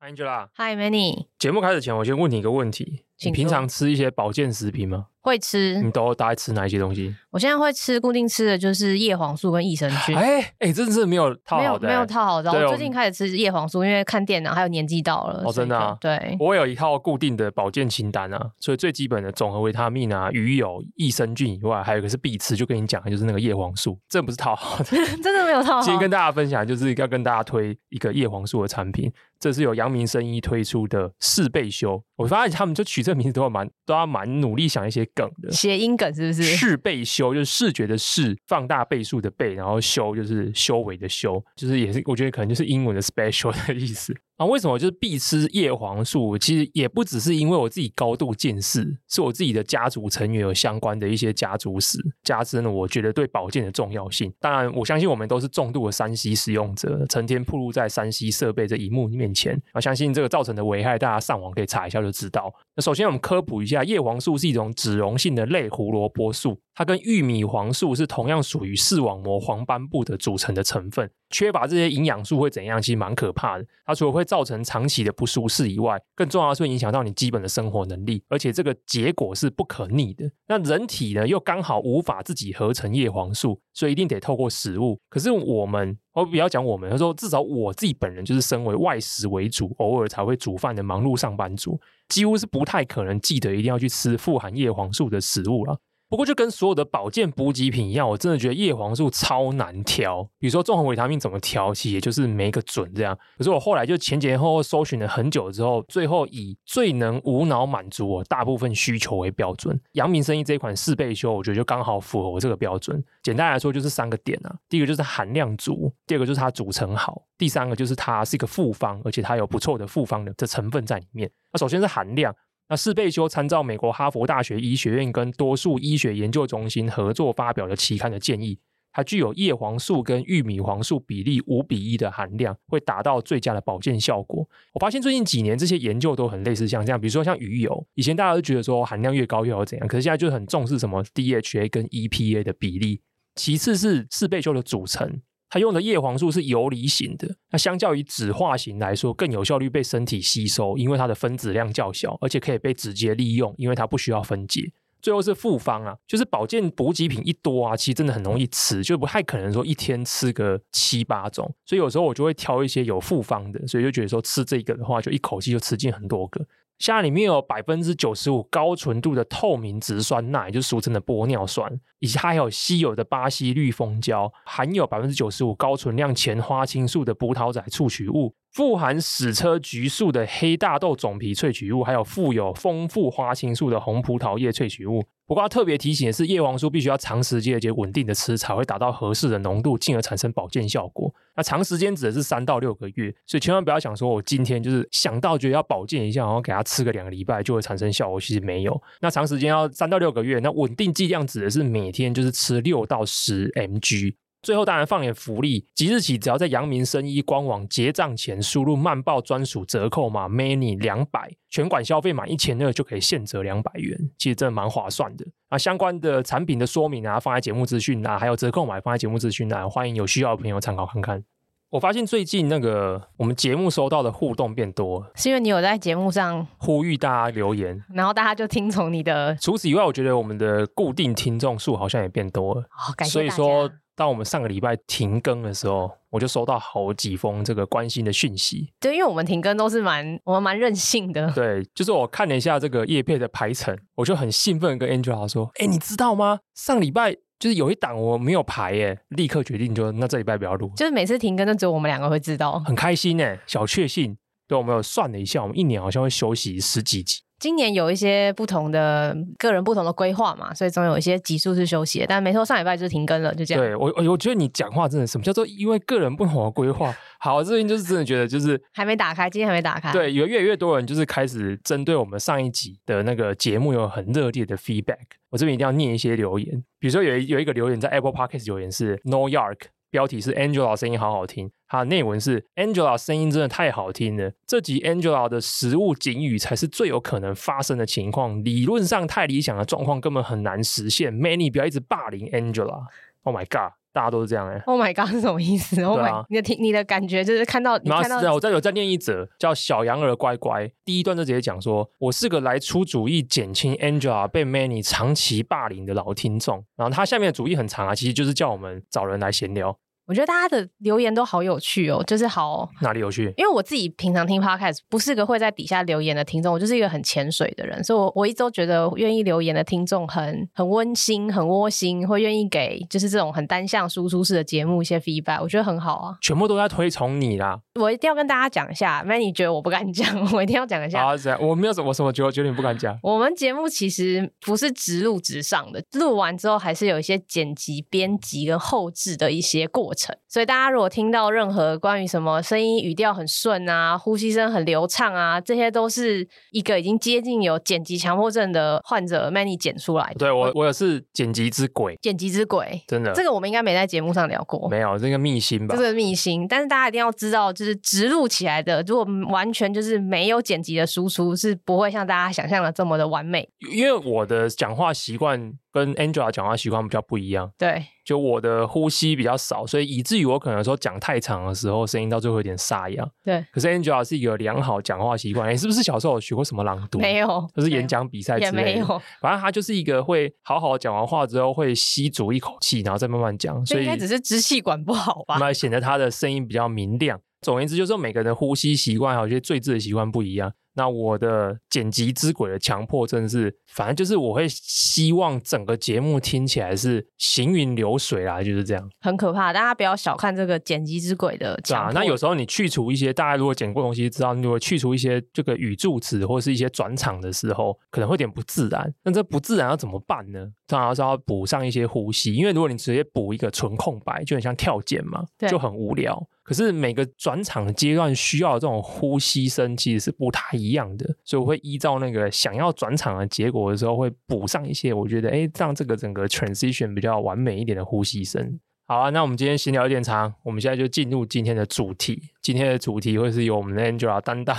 [0.00, 1.26] Angela，Hi Manny。
[1.38, 5.08] 节目开始前，我先问你一个问题：你平常吃一些保健食品吗？
[5.20, 7.14] 会吃，你都大概吃哪一些东西？
[7.28, 10.16] 我现在会吃固定吃的就是叶黄素跟益生菌。
[10.16, 12.50] 哎哎、欸，真的是没有套好的、欸，没有没有套好的。
[12.50, 15.42] 我最近开始吃叶黄素，因为看电脑还有年纪到了。
[15.44, 15.94] 哦，真的啊？
[16.00, 23.98] 对，我有一套固定的保健清单啊，所以最基本的总和维他命啊、鱼油、益生菌以外，还有一个是必吃，就跟你讲的就是那个叶黄素。
[24.08, 24.84] 这不是套好的，
[25.22, 25.82] 真的没有套好。
[25.82, 32.04] 今天跟大家分享，就是要跟大家推一个叶黄素的产品，这是由阳明生医推出的四倍修。
[32.16, 35.96] 我发现他们就取这个名字都要蛮都要蛮努力想一些梗的，谐音。
[35.96, 44.14] 梗是不是四倍修就是视觉的视，放大倍数的倍，然后修就是修为的修，就是也是我觉得可能就是英文的 special 的意思。
[44.40, 46.38] 啊，为什么就是必吃叶黄素？
[46.38, 54.32] 其实也不只是因为我自己高度近视，是我自己的家族成员有相关的一些家族史，加之呢，我觉得对保健的重要性。
[54.40, 62.50] 当然，我相信我们都是重度的 3C 使用者，成天暴露在 3C 设备这一幕面前，我相信这个造成的危害，大家上网可以查一下就知道。
[62.74, 66.58] 那首先我们科普一下，叶黄素是一种脂溶性的类胡萝卜素。
[66.74, 72.80] 它跟玉米黄素是同样属于视网膜黄斑部的组成的成分，缺乏这些营养素会怎样？
[72.82, 73.64] 其实蛮可怕的。
[73.86, 80.30] 它除了会造成长期的不舒适以外，更重要的是会影响到你基本的生活能力，而且这个结果是不可逆的。
[80.48, 85.00] 那人体呢，又刚好无法自己合成叶黄素，所以一定得透过食物。
[85.08, 95.78] 可是我们，我不要讲我们，他说至少我自己本人就是身为外食为主，偶尔才会煮饭的忙碌上班族，几乎是不太可能记得一定要去吃富含叶黄素的食物了。
[96.10, 100.24] 不过就跟所有的保健补给品一样，我真的觉得叶黄素超难挑。
[100.40, 103.16] 比如说综合维他命怎么挑，其实也就是没个准这样。
[103.38, 109.80] 可是我后来就前前后后搜寻了很久之后，最后以最能无脑满足我大部分需求为标准。
[109.92, 113.00] 阳明生意这一款四倍修，我觉得就刚好符合我这个标准。
[113.22, 121.30] 简单来说就是三个点啊，第一个就是含量足，第二个就是它组成好，第三个就是它是一个复方，而且它有不错的复方的这成分在里面。
[121.52, 122.34] 那首先是含量。
[122.70, 128.60] 那四倍修参照美国哈佛大学医学院跟多数医学研究中心合作发表的期刊的建议，
[128.92, 134.48] 它具有叶黄素跟玉米黄素比例五比一的含量，会达到最佳的保健效果。
[134.74, 143.00] 我发现最近几年这些研究都很类似，像这样，比如说像鱼油，以前大家都觉得说含量越高越好怎样，可是现在就很重视什么 DHA 跟 EPA 的比例。
[143.34, 145.20] 其次是四倍修的组成。
[145.50, 154.70] 它用的叶黄素是游离型的，那相较于酯化型来说，更有效率被身体吸收，因为它的分子量较小，而且可以被直接利用，因为它不需要分解。
[155.02, 166.46] 最后是复方啊，就是保健补给品一多啊，其实真的很容易吃，就不太可能说一天吃个七八种，所以有时候我就会挑一些有复方的，所以就觉得说吃这个的话，就一口气就吃进很多个。
[166.80, 178.34] 虾里面有百分之九十五高纯度的透明质酸钠，也就是俗称的玻尿酸，以及它还有稀有的巴西绿蜂胶，含有百分之九十五高存量前花青素的葡萄籽萃取物。
[178.52, 185.04] 富含矢车菊素的黑大豆种皮萃取物，还有富有丰富花青素的红葡萄叶萃取物。
[185.26, 191.14] 不过，要特别提醒的是，叶黄素必须要长时间且稳定的吃，才会达到合适的浓度，进而产生保健效果。
[191.40, 198.82] 那长时间指的是三到六个月，所以千万不要想说，我今天就是想到觉得要保健一下，然后给它吃个两个礼拜就会产生效果，其实没有。
[199.00, 204.16] 那长时间要三到六个月，那稳定剂量指的是每天就是吃六到十 mg。
[204.42, 215.26] 最后当然放点福利，即日起只要在阳明生医官网结账前输入慢报专属折扣码 Manny 两百，全馆消费满一千二就可以现折两百元，其实真的蛮划算的。
[215.50, 221.22] 啊，相关的产品的说明啊，放在节目资讯啊，还有折扣码放在节目资讯啊，欢迎有需要的朋友参考看看。
[221.70, 229.36] 我发现最近那个我们节目收到的互动变多，是因为你有在节目上呼吁大家留言，然后大家就听从你的。
[229.40, 233.12] 除此以外，我觉得我们的固定听众数好像也变多了，哦，感谢。
[233.12, 233.70] 所以说。
[233.96, 238.72] 当我们上个礼拜停更的时候，我就收到好几封这个关心的讯息。
[238.80, 241.30] 对，因为我们停更都是蛮我们蛮任性的。
[241.32, 246.38] 对，就是我看了一下这个叶配的排程，我就很兴奋跟 Angela 说：“哎，你知道吗？
[246.54, 254.16] 上礼拜就是有一档我没有排耶，立刻决定就那这礼拜不要录。”就是每次停更都只有我们两个会知道，很开心哎，小确幸。
[254.46, 257.22] 对，我们有算了一下，我们一年好像会休息十几集。
[257.40, 262.06] 今年有一些不同的个人不同的规划嘛，所以总有一些集数是休息的。
[262.06, 263.64] 但没错，上礼拜就是停更了，就这样。
[263.64, 266.94] 对我，我我觉得你讲话真的什么叫做因为个人不同的规划？
[267.18, 269.90] 好，这边就是真的觉得就是还没打开，今天还没打开。
[269.90, 274.98] 对，有越来越多人就是开始针对我们上一集的那个节目有很热烈的 feedback。
[275.30, 279.56] 我这边一定要念一些留言，比如说有有一个留言在 Apple Podcast 留言是 No Yark。
[279.92, 284.32] 标题是 Angela 声音好好听，它的内文是 Angela 声音真的太好听了。
[284.44, 291.14] 这集 Angela 的食物警语才是最有可能发生的情况，理论上太理想的状况根本很难实现。
[291.14, 293.74] Manny 不要一直霸凌 Angela，Oh my god！
[293.92, 294.62] 大家都是这样哎、欸。
[294.66, 306.64] Oh my god，是什么意思？Oh my，、啊、你的听你的感觉就是看到，你看到我再有再念一则叫小羊儿乖乖，第一段就直接讲说，我是个来出主意减轻 Angela 被 Manny 长期霸凌的老听众。
[306.76, 309.76] 然后他下面的主意很长啊，其实就是叫我们找人来闲聊。
[310.10, 313.32] 我觉得大家的留言都好有趣哦，就是好哪里有趣？
[313.36, 326.18] 因为我自己平常听 podcast 不是个会在底下留言的听众，我就是一个很潜水的人，所以我我一直都觉得愿意留言的听众很很温馨、很窝心，会愿意给就是这种很单向输出式的节目一些 feedback，我觉得很好啊。
[326.20, 327.60] 全部都在推崇你啦！
[327.80, 331.06] 我一定要跟大家讲一下，Manny 觉得我不敢讲， 我一定要讲一下。
[331.06, 332.98] 啊，这样我没有什么什么觉得觉得你不敢讲。
[333.00, 340.16] 我们节目其实不是直录直上的，录完之后还是有一些剪辑、编辑跟后置的一些过程，程。
[340.32, 350.14] 所以大家如果听到任何关于什么声音语调很顺啊，呼吸声很流畅啊，这些都是一个已经接近有剪辑强迫症的患者 Manny 剪出来的。
[350.20, 353.12] 对我，我也是剪辑之鬼，剪辑之鬼，真的。
[353.12, 355.74] 这个我们应该没在节目上聊过，没有这个秘辛吧？
[355.74, 363.48] 这个秘辛，但是大家一定要知道，就是植入起来的，如果完全就是没有剪辑的输出，是不会像大家想象的这么的完美。
[363.72, 365.54] 因为我的讲话习惯。
[365.72, 373.06] 跟 Angela 讲话习惯比较不一样，对，就我的呼吸比较少，所以以至于我可能说讲太长的时候，声音到最后有点沙哑。
[373.24, 376.98] 对，可是 Angela 是一个良好讲话习惯，你、欸、是不是小时候有学过什么朗读？
[376.98, 378.86] 没有，就是演讲比赛之类的，也没有。
[379.20, 385.36] 反正他就是一个会好好讲完话之后会吸足一口气，然后再慢慢讲，所以应该只是支气管不好吧？
[385.38, 387.20] 那显得他的声音比较明亮。
[387.42, 390.52] 总而言之，就是说每个人的呼吸习惯还有一些最字的习惯不一样。
[390.80, 398.90] 那我的剪辑之鬼的强迫症是，反正就是我会希望整个节目听起来是行云流水啦，就是这样。
[399.02, 401.92] 很可怕，大家不要小看这个剪辑之鬼的强迫。
[401.92, 408.90] 那有时候你去除一些，大家如果剪过东西知道，你如果去除一些这个语助词或是一些转场的时候，可能会有点不自然。
[409.04, 410.48] 那这不自然要怎么办呢？
[410.70, 416.24] 当然是要补上一些呼吸，因为如果你直接补一个纯空白，就很像跳剪嘛，就很无聊。
[416.42, 428.58] 可是每个转场阶段需要的这种呼吸声其实是不太一样的，所以我会依照那个想要转场的结果的时候，会补上一些我觉得哎，让这个整个 transition 比较完美一点的呼吸声。
[428.86, 432.20] 好啊，那我们今天闲聊有点长，我们现在就进入今天的主题。
[432.42, 434.56] 今天的主题会是由我们的 Angela 担当。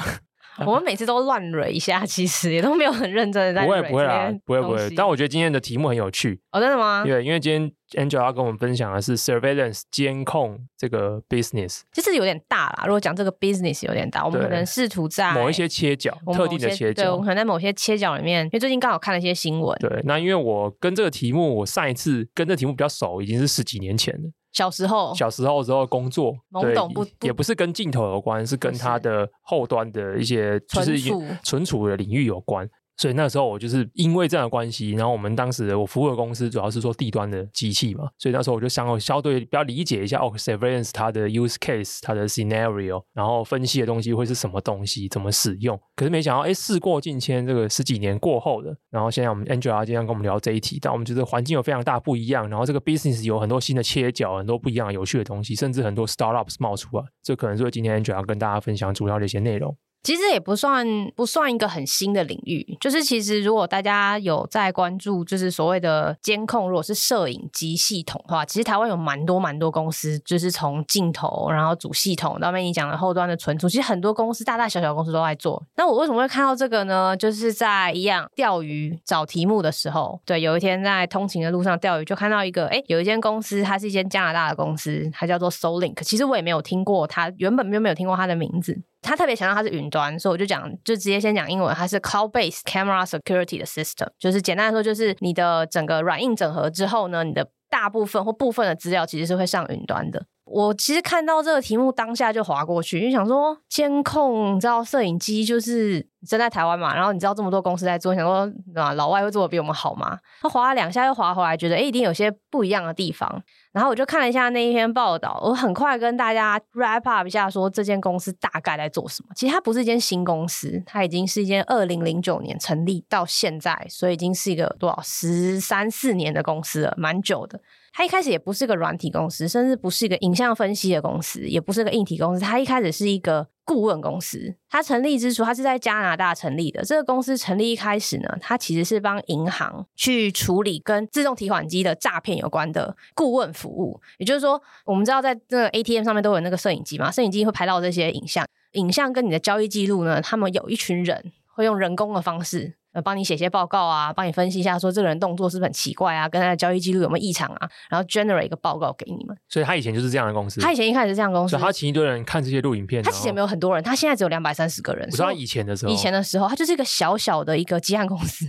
[0.65, 3.65] 我们每次都乱蕊一下，其实也都没有很认真的在。
[3.65, 4.89] 不会不会啦，不会不会。
[4.95, 6.39] 但我觉得今天的题目很有趣。
[6.51, 7.03] 哦，真的吗？
[7.06, 7.71] 对，因为今天
[8.06, 12.83] Angela 要跟我们分享的是 surveillance 监控这个 business，其实有点大啦。
[12.86, 19.77] 如果讲这个 business 有点大，我们可能试图在某一些切角，特定的切角，对，我们可能在某些切角里面，因为最近刚好看了一些新闻。
[19.80, 24.30] 对，那因为我跟这个题目，我上一次跟这个题目比较熟，已经是十几年前了。
[24.51, 30.98] 小时候，小时候之后工作，懵懂不，也不是跟镜头有关，是跟它的后端的一些就是
[31.44, 32.69] 存储的领域有关。
[32.98, 45.80] 所以那时候我就是因为这样的关系，然后我们当时我服务的公司主要是做地端的机器嘛，所以那时候我就想要相对比较理解一下哦，surveillance 它的 use case，它的 scenario，然后分析的东西会是什么东西，怎么使用。
[45.96, 59.76] 可是没想到，哎，事过境迁，这个十几年过后的，然后现在我们 Angela 今天跟我们聊这一题，但我们觉得环境有非常大不一样，然后这个 business 有很多新的切角，很多不一样有趣的东西，甚至很多 startups 冒出来，这可能是今天 Angela 跟大家分享主要的一些内容。
[60.03, 75.62] 其实也不算不算一个很新的领域，就是其实如果大家有在关注，就是所谓的监控，如果是摄影机系统的话，其实台湾有蛮多蛮多公司，就是从镜头，然后主系统到面你讲的后端的存储，其实很多公司大大小小公司都在做。
[75.75, 77.15] 那我为什么会看到这个呢？
[77.15, 88.81] 就是在一样钓鱼找题目的时候，对，有一天在通勤的路上钓鱼，就看到一个，诶，有一间公司，它是一间加拿大的公司，它叫做 Solink，其实我也没有听过它，原本就没有听过它的名字。
[89.02, 91.76] 他特别强调它是云端，所以我就讲，就直接先讲英文。
[91.76, 100.24] 它是 cloud-based camera security 的 system，就是简单来说，就是你的整个软硬整合之后呢，你的大部分或部分的资料其实是会上云端的。
[100.44, 110.20] 我其实看到这个题目当下就滑过去，因为想说监控，你知道摄影机就是真在台湾嘛，然后你知道这么多公司在做，想说啊，老外会做的比我们好吗？
[110.42, 113.42] 他滑了两下又滑回来，觉得诶一定有些不一样的地方。
[113.71, 119.30] 然后我就看了一下那一篇报道，我很快跟大家 wrap up 一下，说这间公司大概在做什么。
[119.33, 127.61] 其实它不是一间新公司，它已经是一间二零零九年成立到现在，所以已经是一个多少十三四年的公司了，蛮久的。
[127.94, 132.42] 它一开始也不是一个软体公司，甚至不是一个影像分析的公司，也不是一个硬体公司。
[132.42, 134.54] 它一开始是一个顾问公司。
[134.69, 136.83] 它成立之初，它是在加拿大成立的。
[136.83, 144.01] 这个公司成立一开始呢，它其实是帮银行去处理跟自动提款机的诈骗有关的顾问服务。
[144.18, 152.75] 也就是说，我们知道在这个 ATM 上面都有那个摄影机嘛，摄影机会拍到这些影像，影像跟你的交易记录呢，他们有一群人会用人工的方式。
[152.94, 159.38] 呃帮你写些报告啊，帮你分析一下说这个人动作是不是很奇怪啊，跟他的交易记录有没有异常啊，然后 generate 一个报告给你们。
[159.48, 160.60] 所以他以前就是这样的公司。
[160.62, 163.02] 他以前一开始是这样的公司，他请一堆人看这些录影片。
[163.02, 165.07] 他其实也没有很多人，他现在只有两百三十个人。
[165.12, 168.45] 我说他以前的时候，以前的时候，他就是一个小小的一个基案公司。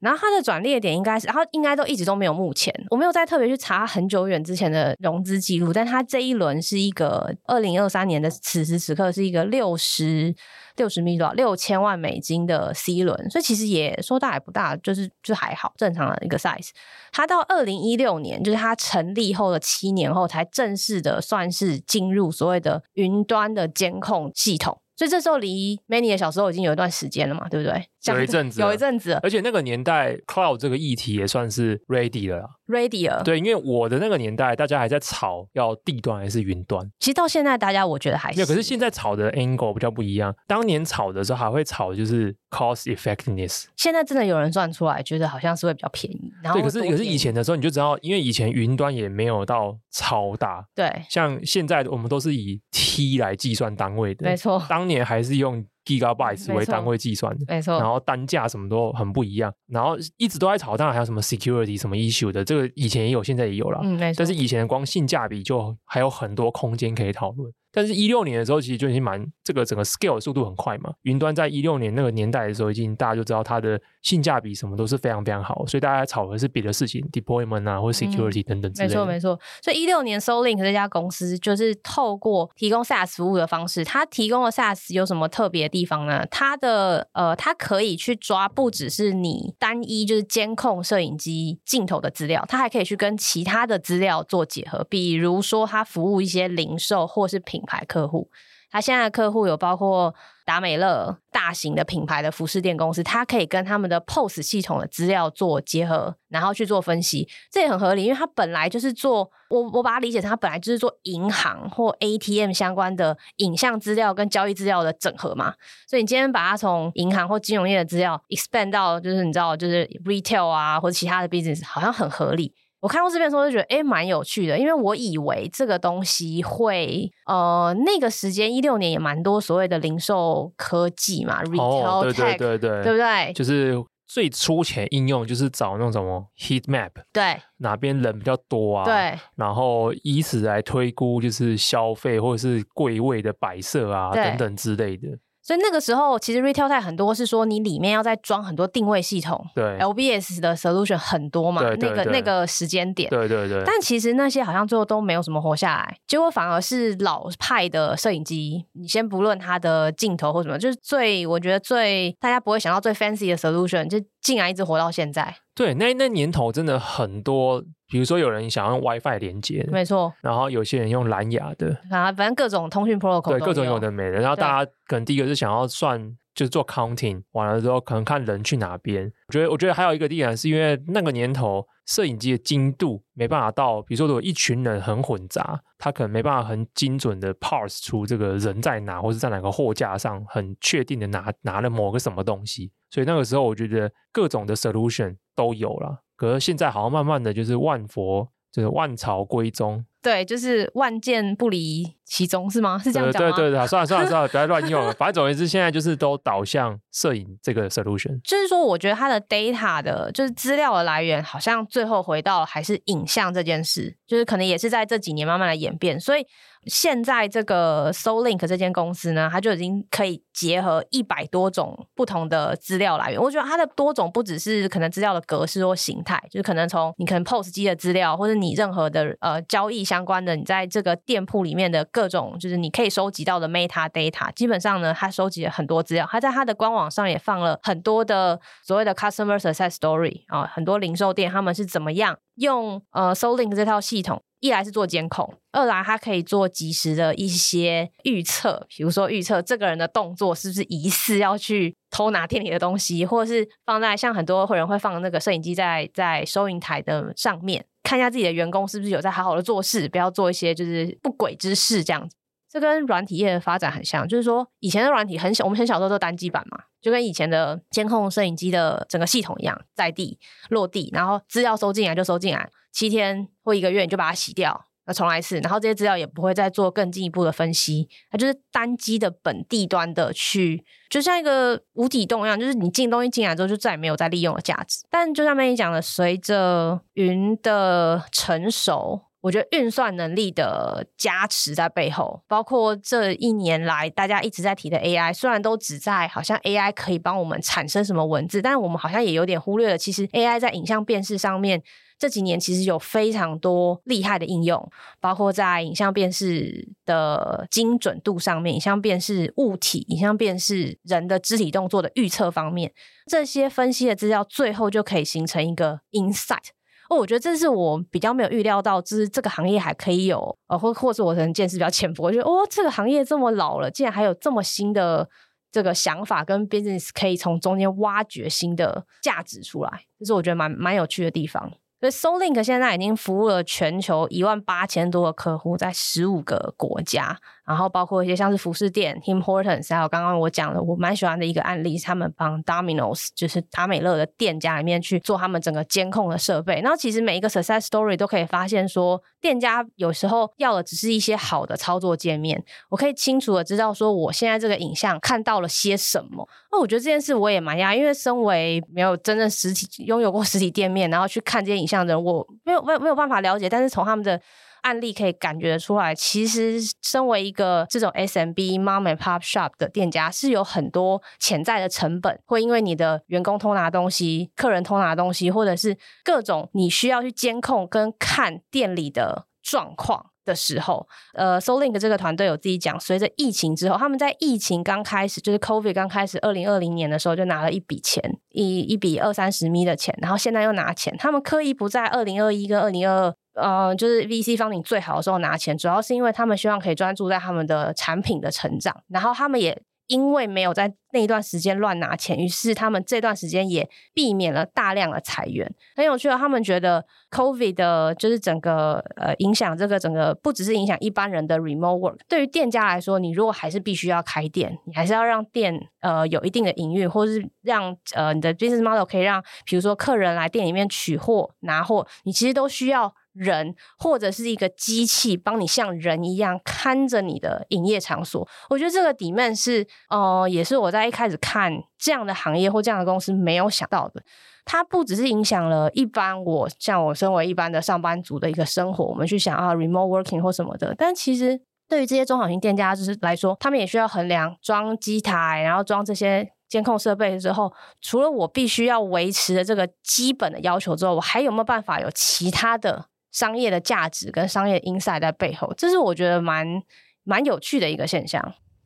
[0.00, 10.34] 然后它的转捩点应该是，然后应该都一直都没有目前，我没有再特别去查很久远之前的融资记录，但它这一轮是一个二零二三年的此时此刻是一个六十
[10.76, 16.70] 六十米多少六千万美金的 C 轮，所以其实也说大也不大，就是就还好正常的一个 size。
[17.12, 24.78] 它到二零一六年，就是它成立后的七年后，才正式的算是进入所谓的云端的监控系统。
[24.96, 27.88] 所以这时候离 Many 的小时候已经有一段时间了嘛，对不对？
[28.06, 32.48] 有一阵子，有一阵子，而且那个年代 Cloud 这个议题也算是 ready 了啦。
[32.66, 36.90] ready 了，对，因为我的那个年代，大家还在吵要地端还是云端。
[36.98, 38.38] 其实到现在，大家我觉得还是。
[38.38, 40.34] 没有，可是现在炒的 angle 比较不一样。
[40.46, 43.64] 当年炒的时候，还会炒就是 cost effectiveness。
[43.76, 46.32] 现在真的有人算出来，觉得好像是会比较便宜。
[46.42, 50.64] 然后对，可是可是以前的时候，你就知道，因为以前云端也没有到超大。
[50.74, 54.24] 对，像现在我们都是以 T 来计算单位的。
[54.24, 54.64] 没错。
[54.68, 57.44] 当年还是用 gigabytes 为单位计算的。
[57.48, 57.78] 没错。
[57.78, 60.76] 然后单价什么都很不一样，然后一直都在炒。
[60.76, 63.80] 当然还有什么 security 什么 issue 的，这个以前也有，现在也有了。
[63.82, 64.18] 嗯，没错。
[64.18, 67.52] 但是以前的光性价比就还有很多空间可以讨论。
[67.74, 70.92] 但是，一六年的时候，其实就已经蛮这个整个 scale 的速度很快嘛。
[71.02, 78.94] 云端在一六年那个年代的时候，已经大家就知道它的性价比什么都是非常非常好，所以大家炒的是别的事情，deployment 啊，或者 security 等等之类的。
[78.94, 79.40] 嗯、没错，没错。
[79.60, 86.24] 所以一六年 SoulLink 这家公司就是透过提供 SaaS 服务的方式，它提供的 SaaS 有什么特别的地方呢？
[86.30, 98.30] 它的呃，它可以去抓不只是你单一就是监控摄影机镜头的资料，它还可以去跟其他的资料做结合，比如说它服务一些零售或是品牌客户。
[98.70, 100.12] 他现在的客户有包括
[100.44, 115.54] 达美乐、大型的品牌的服饰店公司，他可以跟他们的 POS 系统的资料做结合，然后去做分析，这也很合理，因为他本来就是做我我把它理解成他本来就是做银行或 ATM 相关的影像资料跟交易资料的整合嘛，
[115.86, 122.52] 所以你今天把它从银行或金融业的资料 expand 到就是你知道就是 retail 啊或者其他的 business，好像很合理。
[122.84, 133.32] 我看到这边的时候就觉得，诶，蛮有趣的，因为我以为这个东西会，呃，那个时间一六年也蛮多所谓的零售科技嘛，retail tech，对对对对，对不对？
[133.32, 133.74] 就是
[134.06, 138.84] 最初浅应用就是找那种什么 heat map，对，哪边人比较多啊？
[138.84, 145.08] 对，然后以此来推估就是消费或者是柜位的摆设啊等等之类的。
[145.44, 153.62] 所以那个时候，其实 retail tech 很多是说你里面要再装很多定位系统，对，LBS 的 solution 很多嘛，那个那个时间点，对对对。
[153.66, 165.36] 但其实那些好像最后都没有什么活下来，结果反而是老派的摄影机，你先不论它的镜头或什么，就是最我觉得最大家不会想到最 fancy 的 solution，就竟然一直活到现在。
[165.54, 167.62] 对，那那年头真的很多，
[167.94, 174.18] 比如说有人想用 WiFi 连接，没错，然后有些人用蓝牙的，啊，反正各种通讯 protocol，对，各种有的没的。
[174.18, 179.04] 然后大家可能第一个是想要算，就是做 counting，完了之后可能看人去哪边。
[179.28, 192.72] 我觉得，我觉得还有一个地方是因为那个年头摄影机的精度没办法到，比如说如果一群人很混杂，他可能没办法很精准的 parse 出这个人在哪，或是在哪个货架上，很确定的拿拿了某个什么东西。
[192.90, 195.14] 所以那个时候我觉得各种的 solution。
[195.36, 199.84] 都有了，可是现在好像慢慢的就是万佛，就是万朝归宗。
[200.02, 202.78] 对，就是万剑不离其中，是吗？
[202.78, 203.36] 是这样讲吗？
[203.36, 204.92] 对对对，算了算了算了， 不要乱用了。
[204.92, 208.20] 反正总而言之，现在就是都导向摄影这个 solution。
[208.22, 216.26] 就是说，我觉得它的 data 的，就是资料的来源，好像最后回到还是影像这件事，就是可能也是在这几年慢慢的演变，所以。
[216.66, 223.20] 现在这个 SoulLink 这间公司呢，它就已经可以结合一百多种不同的资料来源。
[223.20, 234.32] 我觉得它的多种不只是可能资料的格式或形态，就是可能从你可能 POS 机的资料，或者你任何的呃交易相关的，你在这个店铺里面的各种，就是你可以收集到的 Meta Data。
[234.34, 244.20] 基本上呢，它收集了很多资料，它在它的官网上也放了很多的所谓的 Customer Success Story 啊，很多零售店他们是怎么样用呃 Solink 这套系统。
[244.40, 262.16] 一来是做监控，二来它可以做及时的一些预测，比如说预测这个人的动作是不是疑似要去偷拿店里的东西，或者是放在像很多会人会放那个摄影机在在收银台的上面，看一下自己的员工是不是有在好好的做事，不要做一些就是不轨之事这样子。
[262.50, 270.18] 这跟软体业的发展很像，就是说以前的软体很小，我们很小时候都单机版嘛，就跟以前的监控摄影机的整个系统一样，在地
[270.50, 272.48] 落地，然后资料收进来就收进来。
[272.72, 284.84] 七天或一个月你就把它洗掉，那重来一次，然后这些资料也不会再做更进一步的分析，它就是单机的本地端的去，就像一个无底洞一样，就是你进东西进来之后就再也没有再利用的价值。
[284.90, 301.62] 但就像你讲的，随着云的成熟，我觉得运算能力的加持在背后，包括这一年来大家一直在提的 AI，虽然都只在好像 AI 可以帮我们产生什么文字，但我们好像也有点忽略了，其实 AI 在影像辨识上面。
[301.98, 304.70] 这几年其实有非常多厉害的应用，
[305.00, 312.72] 包括在影像辨识的精准度上面，影像辨识物体、影像辨识人的肢体动作的预测方面，
[313.06, 316.48] 这些分析的资料最后就可以形成一个 insight。
[316.90, 325.08] 哦，我觉得这是我比较没有预料到，就是这个行业还可以有，呃，或或者我可能见识比较浅薄，我觉得哦，这个行业这么老了，竟然还有这么新的
[325.50, 331.50] 这个想法跟 business 可以从中间挖掘新的价值出来，这是我觉得蛮蛮有趣的地方。
[331.90, 337.18] 所以，Solink 现在已经服务了全球一万八千多个客户，在十五个国家。
[337.46, 346.60] 然后包括一些像是服饰店 Tim Hortons，还有刚刚我讲的我蛮喜欢的一个案例，是他们帮 Domino's 就是达美乐的店家里面去做他们整个监控的设备。
[346.62, 356.26] 然后其实每一个 success story 都可以发现说，店家有时候要的只是一些好的操作界面，我可以清楚的知道说我现在这个影像看到了些什么。
[356.50, 363.48] 那我觉得这件事我也蛮讶，因为身为没有真正实体拥有过实体店面，然后去看这些影像的人，我没有没有没有办法了解。
[363.48, 364.20] 但是从他们的
[364.64, 380.13] 案例可以感觉得出来，其实身为一个这种 SMB Mom and Pop Shop 的店家，是有很多潜在的成本，会因为你的员工偷拿东西、客人偷拿东西，或者是各种你需要去监控跟看店里的状况。
[380.24, 393.14] 的时候，呃，Solink 这个团队有自己讲，随着疫情之后，他们在疫情刚开始，就是 COVID 刚开始，二零二零年的时候就拿了一笔钱，一一笔二三十米的钱，然后现在又拿钱，他们刻意不在二零二一跟二零二二。
[393.34, 405.52] 呃，就是 VC 方你最好的时候拿钱，主要是因为他们希望可以专注在他们的产品的成长，然后他们也因为没有在那一段时间乱拿钱，于是他们这段时间也避免了大量的裁员。
[405.76, 422.94] 很有趣的，他们觉得 COVID 的就是整个呃影响这个整个不只是影响一般人的 remote work，对于店家来说，你如果还是必须要开店，你还是要让店呃有一定的营运，或是让呃你的 business model 可以让比如说客人来店里面取货拿货，你其实都需要。
[423.14, 434.02] 人或者是一个机器帮你像人一样看着你的营业场所，我觉得这个 demand 是，呃，也是我在一开始看这样的行业或这样的公司没有想到的。
[434.44, 447.50] 它不只是影响了一般我像我身为一般的上班族的一个生活，我们去想啊 remote working 或什么的，但其实对于这些中小型店家就是来说，他们也需要衡量装机台，然后装这些监控设备之后，
[447.80, 452.86] 除了我必须要维持的这个基本的要求之后，我还有没有办法有其他的？
[453.14, 456.62] 商业的价值跟商业 insight 在背后，这是我觉得蛮
[457.04, 458.20] 蛮有趣的一个现象。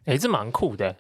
[0.06, 0.96] 哎、欸，这蛮酷的。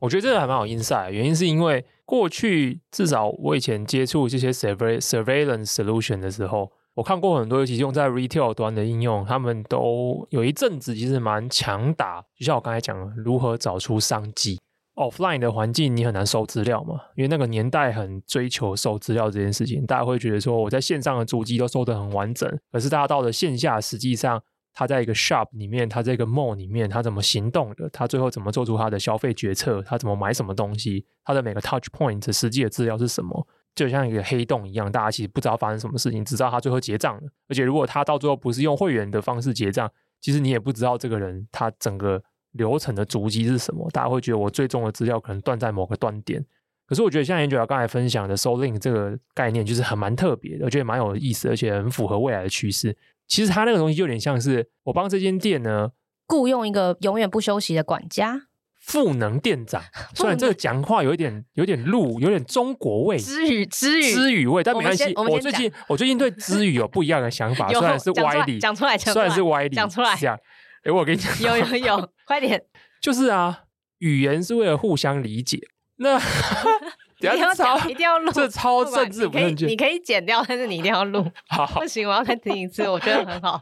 [0.00, 12.22] 我觉得这个还蛮有 insight，原因是因为过去至少我以前接触这些 surveillance solution 的时候，我看过很多，尤其是用在 retail 端的应用，他们都有一阵子其实蛮强打。
[12.36, 14.58] 就像我刚才讲，如何找出商机。
[15.00, 24.42] Offline 的环境，你很难收资料嘛，因为那个年代很追求收资料这件事情，大家会觉得说我在线上的足迹都收得很完整，可是大家到了线下，实际上
[24.74, 42.22] 他在一个 shop 里面，他这个 mall 里面，他怎么行动的，他最后怎么做出他的消费决策，他怎么买什么东西，他的每个 touch point 实际的资料是什么，就像一个黑洞一样，大家其实不知道发生什么事情，只知道他最后结账了，而且如果他到最后不是用会员的方式结账，其实你也不知道这个人他整个。
[42.52, 43.88] 流程的足迹是什么？
[43.90, 46.44] 大家会觉得我最终的资料可能断在某个断点。
[46.86, 52.96] 可是我觉得像 Angela 刚才分享的 SoulLink 这个概念，就是很蛮特别的，我觉得蛮有意思，而且很符合未来的趋势。
[53.28, 55.92] 其实它那个东西就有点像是我帮这间店呢
[56.26, 58.48] 雇佣一个永远不休息的管家，
[58.80, 59.80] 赋能店长。
[60.16, 65.12] 虽然这个讲话有一点有点露，有点中国味，知语知语知语味，但没关系。
[65.14, 70.36] 我，我最近我最近对知语有不一样的想法， 虽然是歪理，讲出来，虽然是歪理，讲出来，这样。
[70.84, 72.62] 哎，我跟你讲， 有有 有，快点！
[73.00, 73.64] 就是啊，
[73.98, 75.58] 语言是为了互相理解。
[75.96, 76.18] 那
[77.20, 79.66] 一定要超一定要录，这超政治不正确。
[79.66, 81.22] 你可以剪掉，但是你一定要录。
[81.48, 83.60] 好，好，不行，我要再听一次，我觉得很好。